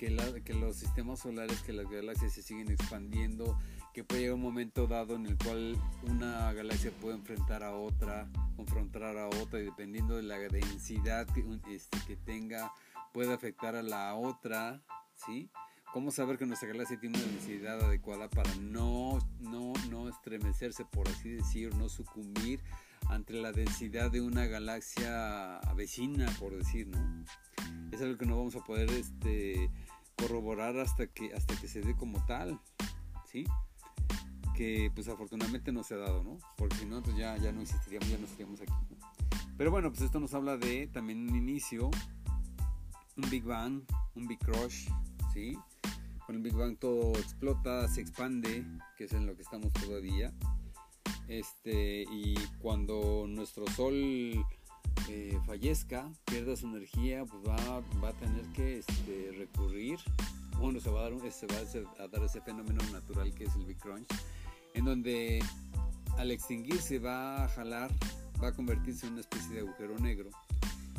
que, 0.00 0.54
los 0.54 0.76
sistemas 0.76 1.18
solares, 1.18 1.60
que 1.60 1.74
las 1.74 1.86
galaxias 1.90 2.32
se 2.32 2.42
siguen 2.42 2.70
expandiendo, 2.70 3.58
que 3.92 4.02
puede 4.02 4.22
llegar 4.22 4.36
un 4.36 4.42
momento 4.42 4.86
dado 4.86 5.14
en 5.14 5.26
el 5.26 5.36
cual 5.36 5.76
una 6.04 6.50
galaxia 6.54 6.90
puede 7.02 7.16
enfrentar 7.16 7.62
a 7.62 7.74
otra, 7.74 8.30
confrontar 8.56 9.18
a 9.18 9.26
otra, 9.26 9.60
y 9.60 9.64
dependiendo 9.64 10.16
de 10.16 10.22
la 10.22 10.38
densidad 10.38 11.26
que, 11.26 11.44
este, 11.74 11.98
que 12.06 12.16
tenga, 12.16 12.72
puede 13.12 13.34
afectar 13.34 13.76
a 13.76 13.82
la 13.82 14.14
otra, 14.14 14.82
¿sí? 15.14 15.50
¿Cómo 15.92 16.12
saber 16.12 16.38
que 16.38 16.46
nuestra 16.46 16.68
galaxia 16.68 17.00
tiene 17.00 17.18
una 17.18 17.26
densidad 17.26 17.80
adecuada 17.80 18.30
para 18.30 18.54
no, 18.56 19.18
no, 19.40 19.72
no 19.90 20.08
estremecerse, 20.08 20.84
por 20.84 21.08
así 21.08 21.30
decir, 21.30 21.74
no 21.74 21.88
sucumbir 21.88 22.60
ante 23.08 23.32
la 23.32 23.50
densidad 23.50 24.10
de 24.10 24.20
una 24.20 24.46
galaxia 24.46 25.60
vecina, 25.74 26.26
por 26.38 26.56
decir, 26.56 26.86
¿no? 26.86 27.24
Es 27.90 28.00
algo 28.02 28.16
que 28.18 28.26
no 28.26 28.36
vamos 28.36 28.54
a 28.54 28.60
poder 28.60 28.88
este, 28.90 29.68
corroborar 30.16 30.78
hasta 30.78 31.08
que, 31.08 31.34
hasta 31.34 31.56
que 31.56 31.66
se 31.66 31.80
dé 31.80 31.96
como 31.96 32.24
tal, 32.24 32.60
¿sí? 33.26 33.44
Que 34.54 34.92
pues 34.94 35.08
afortunadamente 35.08 35.72
no 35.72 35.82
se 35.82 35.94
ha 35.94 35.98
dado, 35.98 36.22
¿no? 36.22 36.38
Porque 36.56 36.76
si 36.76 36.86
no, 36.86 37.02
pues 37.02 37.16
ya, 37.16 37.36
ya 37.36 37.50
no 37.50 37.62
existiríamos, 37.62 38.08
ya 38.08 38.18
no 38.18 38.26
estaríamos 38.26 38.60
aquí. 38.60 38.72
Pero 39.56 39.72
bueno, 39.72 39.90
pues 39.90 40.02
esto 40.02 40.20
nos 40.20 40.34
habla 40.34 40.56
de 40.56 40.86
también 40.86 41.28
un 41.28 41.34
inicio, 41.34 41.90
un 43.16 43.28
Big 43.28 43.42
Bang, 43.42 43.82
un 44.14 44.28
Big 44.28 44.38
Crush, 44.38 44.88
¿sí? 45.32 45.58
Con 46.30 46.36
el 46.36 46.42
Big 46.42 46.54
Bang 46.54 46.78
todo 46.78 47.10
explota, 47.18 47.88
se 47.88 48.02
expande, 48.02 48.64
que 48.96 49.06
es 49.06 49.12
en 49.14 49.26
lo 49.26 49.34
que 49.34 49.42
estamos 49.42 49.72
todavía. 49.72 50.32
Este, 51.26 52.02
y 52.02 52.36
cuando 52.60 53.26
nuestro 53.26 53.66
Sol 53.66 53.94
eh, 55.08 55.38
fallezca, 55.44 56.08
pierda 56.26 56.54
su 56.54 56.68
energía, 56.68 57.24
pues 57.24 57.42
va, 57.42 58.08
a 58.08 58.12
tener 58.12 58.44
que 58.52 58.78
este, 58.78 59.32
recurrir, 59.38 59.98
bueno, 60.60 60.78
se 60.78 60.88
va, 60.90 61.00
a 61.00 61.10
dar, 61.10 61.32
se 61.32 61.48
va 61.48 61.58
a 61.98 62.06
dar 62.06 62.22
ese 62.22 62.40
fenómeno 62.42 62.80
natural 62.92 63.34
que 63.34 63.46
es 63.46 63.56
el 63.56 63.66
Big 63.66 63.80
Crunch, 63.80 64.06
en 64.74 64.84
donde 64.84 65.42
al 66.16 66.30
extinguirse 66.30 67.00
va 67.00 67.42
a 67.42 67.48
jalar 67.48 67.90
va 68.40 68.50
a 68.50 68.52
convertirse 68.52 69.04
en 69.04 69.14
una 69.14 69.22
especie 69.22 69.50
de 69.50 69.60
agujero 69.62 69.98
negro 69.98 70.30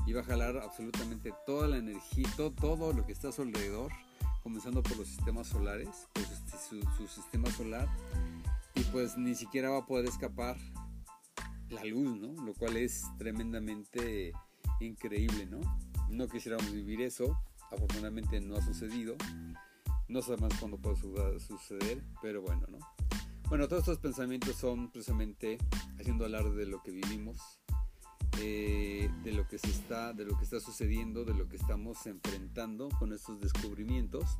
y 0.06 0.12
va 0.12 0.20
a 0.20 0.26
jalar 0.26 0.58
absolutamente 0.58 1.32
toda 1.46 1.70
la 1.70 1.78
energía, 1.78 2.28
todo, 2.36 2.92
lo 2.92 3.06
que 3.06 3.14
está 3.14 3.30
a 3.30 3.32
su 3.32 3.44
alrededor, 3.44 3.94
comenzando 4.42 4.82
por 4.84 4.98
los 4.98 5.08
sistemas 5.08 5.48
solares, 5.48 6.08
por 6.14 6.24
su, 6.26 7.08
sistema 7.08 7.50
solar, 7.52 7.88
y 8.76 8.82
pues 8.86 9.18
ni 9.18 9.36
siquiera 9.36 9.70
va 9.70 9.80
a 9.80 9.86
poder 9.86 10.06
escapar 10.06 10.58
la 11.70 11.84
luz, 11.86 12.18
¿no? 12.20 12.44
Lo 12.44 12.54
cual 12.54 12.78
es 12.78 13.06
tremendamente 13.18 14.34
increíble, 14.80 15.46
¿no? 15.46 15.60
No 16.10 16.28
quisiéramos 16.28 16.72
vivir 16.72 17.02
eso, 17.02 17.38
afortunadamente 17.72 18.42
no 18.42 18.58
ha 18.58 18.62
sucedido, 18.62 19.16
no 20.08 20.22
sabemos 20.22 20.54
cuándo 20.60 20.78
puede 20.78 20.98
suceder, 21.40 22.04
pero 22.22 22.42
bueno, 22.42 22.68
¿no? 22.70 22.80
Bueno, 23.48 23.68
todos 23.68 23.82
estos 23.82 24.00
pensamientos 24.00 24.56
son 24.56 24.92
precisamente 24.92 25.58
haciendo 26.00 26.24
hablar 26.26 26.52
de 26.52 26.66
lo 26.66 26.82
que 26.82 26.92
vivimos, 26.92 27.61
eh, 28.40 29.10
de 29.24 29.32
lo 29.34 29.48
que 29.48 29.58
se 29.58 29.70
está, 29.70 30.14
de 30.14 30.26
lo 30.26 30.38
que 30.38 30.44
está 30.44 30.60
sucediendo, 30.60 31.26
de 31.26 31.34
lo 31.34 31.48
que 31.48 31.58
estamos 31.58 32.06
enfrentando 32.06 32.90
con 33.00 33.14
estos 33.14 33.40
descubrimientos 33.40 34.40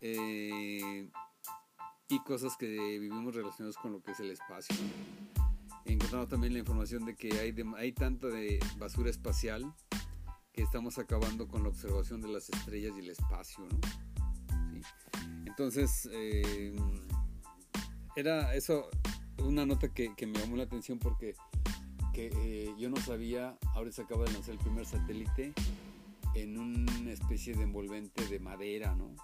eh, 0.00 1.10
y 2.08 2.18
cosas 2.20 2.56
que 2.56 2.66
vivimos 2.98 3.34
relacionadas 3.34 3.76
con 3.76 3.92
lo 3.92 4.02
que 4.02 4.12
es 4.12 4.20
el 4.20 4.30
espacio. 4.30 4.76
Encontramos 5.84 6.28
también 6.28 6.52
la 6.52 6.60
información 6.60 7.04
de 7.04 7.16
que 7.16 7.38
hay, 7.38 7.54
hay 7.76 7.92
tanta 7.92 8.28
de 8.28 8.58
basura 8.78 9.10
espacial 9.10 9.74
que 10.52 10.62
estamos 10.62 10.98
acabando 10.98 11.48
con 11.48 11.62
la 11.62 11.68
observación 11.68 12.20
de 12.20 12.28
las 12.28 12.48
estrellas 12.48 12.92
y 12.96 13.00
el 13.00 13.10
espacio, 13.10 13.66
¿no? 13.66 13.80
Entonces, 15.46 16.08
eh, 16.12 16.74
era 18.16 18.54
eso, 18.54 18.88
una 19.38 19.66
nota 19.66 19.92
que, 19.92 20.14
me 20.26 20.38
llamó 20.38 20.56
la 20.56 20.64
atención 20.64 20.98
porque 20.98 21.34
que, 22.14 22.30
eh, 22.32 22.74
yo 22.78 22.88
no 22.88 22.96
sabía, 22.96 23.58
ahora 23.74 23.92
se 23.92 24.02
acaba 24.02 24.24
de 24.24 24.32
lanzar 24.32 24.52
el 24.52 24.60
primer 24.60 24.86
satélite 24.86 25.52
en 26.34 26.58
una 26.58 27.10
especie 27.12 27.54
de 27.54 27.64
envolvente 27.64 28.24
de 28.26 28.38
madera, 28.38 28.94
¿no? 28.94 29.14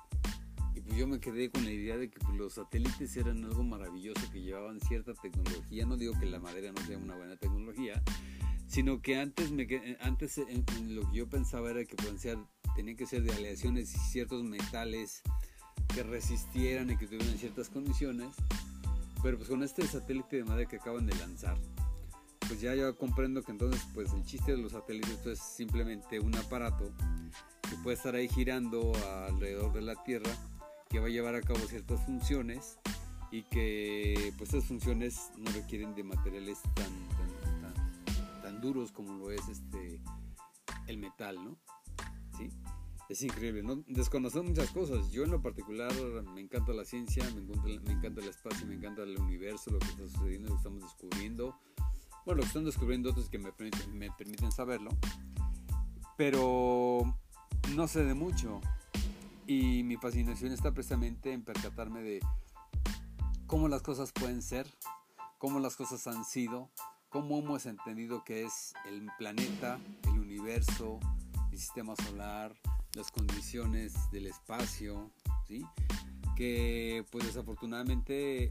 Y 0.75 0.81
pues 0.81 0.97
yo 0.97 1.07
me 1.07 1.21
quedé 1.21 1.51
con 1.51 1.65
la 1.65 1.71
idea 1.71 1.97
de 1.97 2.11
que 2.11 2.19
pues, 2.19 2.37
los 2.37 2.55
satélites 2.55 3.17
eran 3.17 3.45
algo 3.45 3.63
maravilloso, 3.63 4.21
que 4.31 4.43
llevaban 4.43 4.81
cierta 4.81 5.15
tecnología. 5.15 5.87
No 5.87 5.97
digo 5.97 6.19
que 6.19 6.27
la 6.27 6.39
madera 6.39 6.73
no 6.73 6.81
sea 6.83 6.99
una 6.99 7.17
buena 7.17 7.37
tecnología, 7.37 8.03
sino 8.67 9.01
que 9.01 9.19
antes, 9.19 9.51
me, 9.53 9.67
antes 10.01 10.39
lo 10.83 11.09
que 11.11 11.17
yo 11.17 11.29
pensaba 11.29 11.71
era 11.71 11.85
que 11.85 11.97
ser, 12.19 12.39
tenían 12.77 12.97
que 12.97 13.07
ser 13.07 13.23
de 13.23 13.33
aleaciones 13.33 13.95
y 13.95 13.99
ciertos 13.99 14.45
metales 14.45 15.23
que 15.95 16.03
resistieran 16.03 16.91
y 16.91 16.97
que 16.97 17.07
tuvieran 17.07 17.39
ciertas 17.39 17.69
condiciones 17.69 18.37
pero 19.23 19.37
pues 19.37 19.49
con 19.49 19.63
este 19.63 19.87
satélite 19.87 20.37
de 20.37 20.45
madre 20.45 20.67
que 20.67 20.77
acaban 20.77 21.07
de 21.07 21.15
lanzar, 21.17 21.57
pues 22.51 22.61
ya 22.61 22.75
yo 22.75 22.99
comprendo 22.99 23.45
que 23.45 23.53
entonces 23.53 23.81
pues 23.95 24.13
el 24.13 24.25
chiste 24.25 24.51
de 24.51 24.59
los 24.59 24.73
satélites 24.73 25.21
pues, 25.23 25.39
es 25.39 25.45
simplemente 25.55 26.19
un 26.19 26.35
aparato 26.35 26.93
que 27.63 27.77
puede 27.85 27.97
estar 27.97 28.17
ahí 28.17 28.29
girando 28.29 28.91
alrededor 29.29 29.73
de 29.73 29.83
la 29.83 29.95
Tierra, 30.03 30.33
que 30.89 30.99
va 30.99 31.07
a 31.07 31.11
llevar 31.11 31.37
a 31.37 31.43
cabo 31.43 31.61
ciertas 31.61 32.05
funciones 32.05 32.77
y 33.31 33.45
que 33.45 34.35
pues 34.37 34.53
estas 34.53 34.67
funciones 34.67 35.31
no 35.39 35.49
requieren 35.53 35.95
de 35.95 36.03
materiales 36.03 36.59
tan, 36.75 36.91
tan, 37.63 38.43
tan, 38.43 38.61
duros 38.61 38.91
como 38.91 39.13
lo 39.17 39.31
es 39.31 39.49
este 39.49 40.01
el 40.89 40.99
metal, 40.99 41.37
¿no? 41.37 41.57
¿Sí? 42.37 42.51
es 43.09 43.23
increíble, 43.23 43.63
¿no? 43.63 43.83
Desconocemos 43.89 44.51
muchas 44.51 44.71
cosas. 44.71 45.11
Yo 45.11 45.25
en 45.25 45.33
lo 45.33 45.43
particular 45.43 45.93
me 46.35 46.41
encanta 46.41 46.73
la 46.73 46.85
ciencia, 46.85 47.25
me 47.35 47.41
encanta, 47.41 47.69
me 47.85 47.93
encanta 47.93 48.21
el 48.21 48.29
espacio, 48.29 48.67
me 48.67 48.75
encanta 48.75 49.03
el 49.03 49.19
universo, 49.19 49.71
lo 49.71 49.81
que 49.81 49.87
está 49.87 50.09
sucediendo, 50.09 50.49
lo 50.49 50.55
que 50.55 50.59
estamos 50.59 50.83
descubriendo. 50.83 51.57
Lo 52.35 52.43
que 52.43 52.49
están 52.49 52.65
descubriendo 52.65 53.11
otros 53.11 53.29
que 53.29 53.39
me 53.39 53.53
permiten, 53.53 53.99
me 53.99 54.11
permiten 54.11 54.53
saberlo. 54.53 54.91
Pero 56.17 57.03
no 57.75 57.89
sé 57.89 58.05
de 58.05 58.15
mucho. 58.15 58.61
Y 59.47 59.83
mi 59.83 59.97
fascinación 59.97 60.53
está 60.53 60.73
precisamente 60.73 61.33
en 61.33 61.43
percatarme 61.43 62.03
de 62.03 62.21
cómo 63.47 63.69
las 63.69 63.83
cosas 63.83 64.13
pueden 64.13 64.43
ser, 64.43 64.67
cómo 65.39 65.59
las 65.59 65.75
cosas 65.75 66.07
han 66.07 66.25
sido, 66.25 66.71
cómo 67.09 67.41
hemos 67.41 67.67
entendido 67.67 68.23
que 68.23 68.45
es 68.45 68.75
el 68.87 69.09
planeta, 69.19 69.81
el 70.05 70.21
universo, 70.21 71.01
el 71.51 71.59
sistema 71.59 71.97
solar, 71.97 72.55
las 72.95 73.11
condiciones 73.11 73.93
del 74.13 74.27
espacio, 74.27 75.11
¿sí? 75.49 75.65
que 76.37 77.05
pues 77.11 77.27
desafortunadamente 77.27 78.49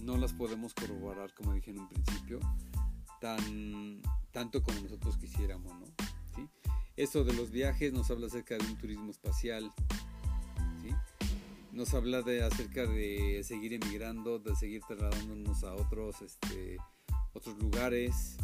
no 0.00 0.16
las 0.16 0.32
podemos 0.32 0.74
corroborar, 0.74 1.34
como 1.34 1.52
dije 1.52 1.72
en 1.72 1.80
un 1.80 1.88
principio, 1.88 2.38
tan, 3.20 4.02
tanto 4.32 4.62
como 4.62 4.80
nosotros 4.80 5.16
quisiéramos. 5.16 5.72
¿no? 5.78 5.86
¿Sí? 6.34 6.48
Eso 6.96 7.24
de 7.24 7.32
los 7.32 7.50
viajes 7.50 7.92
nos 7.92 8.10
habla 8.10 8.26
acerca 8.26 8.56
de 8.56 8.64
un 8.64 8.76
turismo 8.76 9.10
espacial, 9.10 9.72
nos 11.72 11.92
habla 11.92 12.22
de, 12.22 12.42
acerca 12.42 12.86
de 12.86 13.42
seguir 13.44 13.74
emigrando, 13.74 14.38
de 14.38 14.56
seguir 14.56 14.80
trasladándonos 14.88 15.62
a 15.62 15.74
otros, 15.74 16.22
este, 16.22 16.78
otros 17.34 17.58
lugares, 17.58 18.38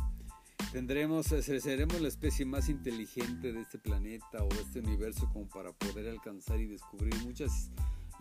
Tendremos, 0.73 1.27
seremos 1.27 2.01
la 2.01 2.09
especie 2.09 2.47
más 2.47 2.71
inteligente 2.71 3.53
de 3.53 3.61
este 3.61 3.79
planeta 3.79 4.43
o 4.43 4.49
de 4.49 4.63
este 4.63 4.79
universo 4.79 5.29
como 5.31 5.47
para 5.47 5.71
poder 5.75 6.09
alcanzar 6.09 6.59
y 6.61 6.67
descubrir 6.67 7.15
muchas 7.25 7.71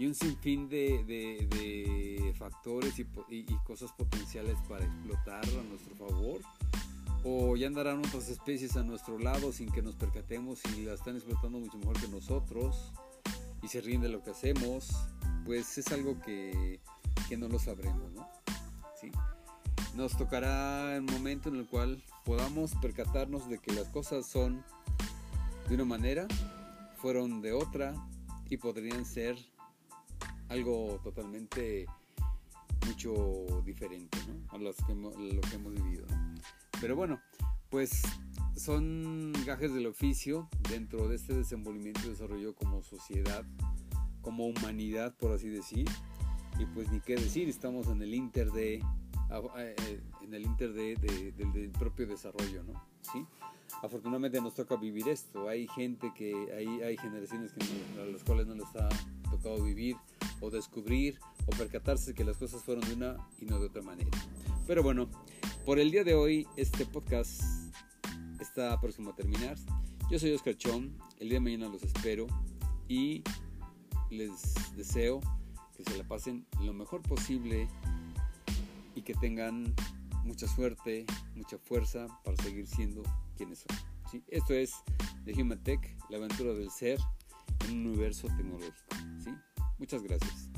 y 0.02 0.08
un 0.08 0.16
sinfín 0.16 0.68
de, 0.68 2.34
factores 2.36 2.98
y, 2.98 3.44
cosas 3.64 3.92
potenciales 3.92 4.58
para 4.68 4.84
explotar 4.84 5.46
a 5.46 5.64
nuestro 5.70 5.96
favor. 5.96 6.42
O 7.24 7.56
ya 7.56 7.68
andarán 7.68 8.00
otras 8.00 8.28
especies 8.30 8.78
a 8.78 8.84
nuestro 8.84 9.20
lado 9.20 9.52
sin 9.52 9.72
que 9.72 9.84
nos 9.84 9.94
percatemos 9.96 10.60
y 10.76 10.86
la 10.86 10.96
están 10.96 11.18
explotando 11.18 11.60
mucho 11.60 11.78
mejor 11.78 12.02
que 12.02 12.08
nosotros 12.08 12.92
y 13.62 13.68
se 13.68 13.80
ríen 13.80 14.02
de 14.02 14.10
lo 14.10 14.24
que 14.24 14.32
hacemos. 14.32 14.90
Pues 15.46 15.78
es 15.78 15.92
algo 15.92 16.20
que, 16.20 16.80
que 17.30 17.38
no 17.38 17.48
lo 17.48 17.60
sabremos, 17.60 18.12
¿no? 18.14 18.28
Nos 19.94 20.18
tocará 20.18 20.96
el 20.96 21.04
momento 21.04 21.50
en 21.50 21.58
el 21.58 21.68
cual 21.68 22.02
podamos 22.26 22.74
percatarnos 22.82 23.48
de 23.50 23.60
que 23.60 23.72
las 23.72 23.88
cosas 23.90 24.26
son 24.26 24.64
de 25.70 25.76
una 25.76 25.86
manera, 25.86 26.28
fueron 26.98 27.44
de 27.44 27.54
otra 27.54 27.94
y 28.50 28.58
podrían 28.58 29.06
ser 29.06 29.51
algo 30.52 31.00
totalmente 31.02 31.86
mucho 32.86 33.46
diferente 33.64 34.18
¿no? 34.28 34.52
a 34.52 34.58
lo 34.58 34.74
que 34.74 34.92
hemos 35.56 35.74
vivido. 35.74 36.06
Pero 36.80 36.96
bueno, 36.96 37.22
pues 37.70 38.02
son 38.56 39.34
gajes 39.46 39.74
del 39.74 39.88
oficio 39.88 40.50
dentro 40.70 41.08
de 41.08 41.16
este 41.16 41.34
desenvolvimiento 41.34 42.02
y 42.06 42.10
desarrollo 42.10 42.54
como 42.54 42.82
sociedad, 42.82 43.46
como 44.22 44.46
humanidad, 44.48 45.16
por 45.16 45.32
así 45.32 45.48
decir. 45.48 45.88
Y 46.60 46.66
pues 46.66 46.92
ni 46.92 47.00
qué 47.00 47.16
decir, 47.16 47.48
estamos 47.48 47.88
en 47.88 48.02
el 48.02 48.14
inter 48.14 48.52
de 48.52 48.84
eh, 49.58 50.02
en 50.22 50.34
el 50.34 50.44
inter 50.44 50.74
de, 50.74 50.96
del 50.98 51.72
propio 51.72 52.06
desarrollo, 52.06 52.64
¿no? 52.64 52.84
¿Sí? 53.14 53.26
Afortunadamente 53.82 54.42
nos 54.42 54.54
toca 54.54 54.76
vivir 54.76 55.08
esto. 55.08 55.48
Hay 55.48 55.68
gente 55.70 56.12
que, 56.14 56.34
hay, 56.54 56.68
hay 56.82 56.98
generaciones 56.98 57.54
que 57.54 58.02
a 58.02 58.06
las 58.06 58.24
cuales 58.24 58.48
no 58.48 58.56
les 58.56 58.76
ha 58.76 58.90
tocado 59.30 59.64
vivir 59.64 59.96
o 60.42 60.50
descubrir 60.50 61.20
o 61.46 61.52
percatarse 61.56 62.14
que 62.14 62.26
las 62.26 62.38
cosas 62.38 62.62
fueron 62.64 62.84
de 62.88 62.96
una 62.96 63.18
y 63.40 63.46
no 63.46 63.60
de 63.60 63.68
otra 63.68 63.82
manera. 63.82 64.10
Pero 64.68 64.84
bueno, 64.84 65.10
por 65.66 65.80
el 65.80 65.92
día 65.92 66.04
de 66.04 66.16
hoy 66.16 66.48
este 66.58 66.86
podcast 66.86 67.42
está 68.40 68.80
próximo 68.82 69.12
a 69.12 69.16
terminar. 69.16 69.56
Yo 70.10 70.20
soy 70.20 70.32
Oscar 70.32 70.58
Chom, 70.58 70.90
el 71.20 71.30
día 71.30 71.38
de 71.38 71.40
mañana 71.40 71.70
los 71.70 71.84
espero 71.84 72.28
y 72.88 73.24
les 74.10 74.54
deseo 74.76 75.22
que 75.78 75.84
se 75.84 75.98
la 75.98 76.04
pasen 76.04 76.46
lo 76.62 76.74
mejor 76.74 77.02
posible 77.02 77.68
y 78.96 79.04
que 79.04 79.14
tengan 79.14 79.74
mucha 80.26 80.48
suerte, 80.48 81.06
mucha 81.36 81.58
fuerza 81.58 82.08
para 82.24 82.36
seguir 82.44 82.68
siendo 82.68 83.04
quienes 83.38 83.60
son. 83.60 84.24
Esto 84.28 84.54
es 84.54 84.74
The 85.26 85.42
Human 85.42 85.64
Tech, 85.64 85.80
la 86.10 86.18
aventura 86.18 86.54
del 86.54 86.70
ser 86.70 87.00
en 87.66 87.78
un 87.78 87.88
universo 87.88 88.28
tecnológico. 88.28 88.96
Muchas 89.82 90.04
gracias. 90.04 90.51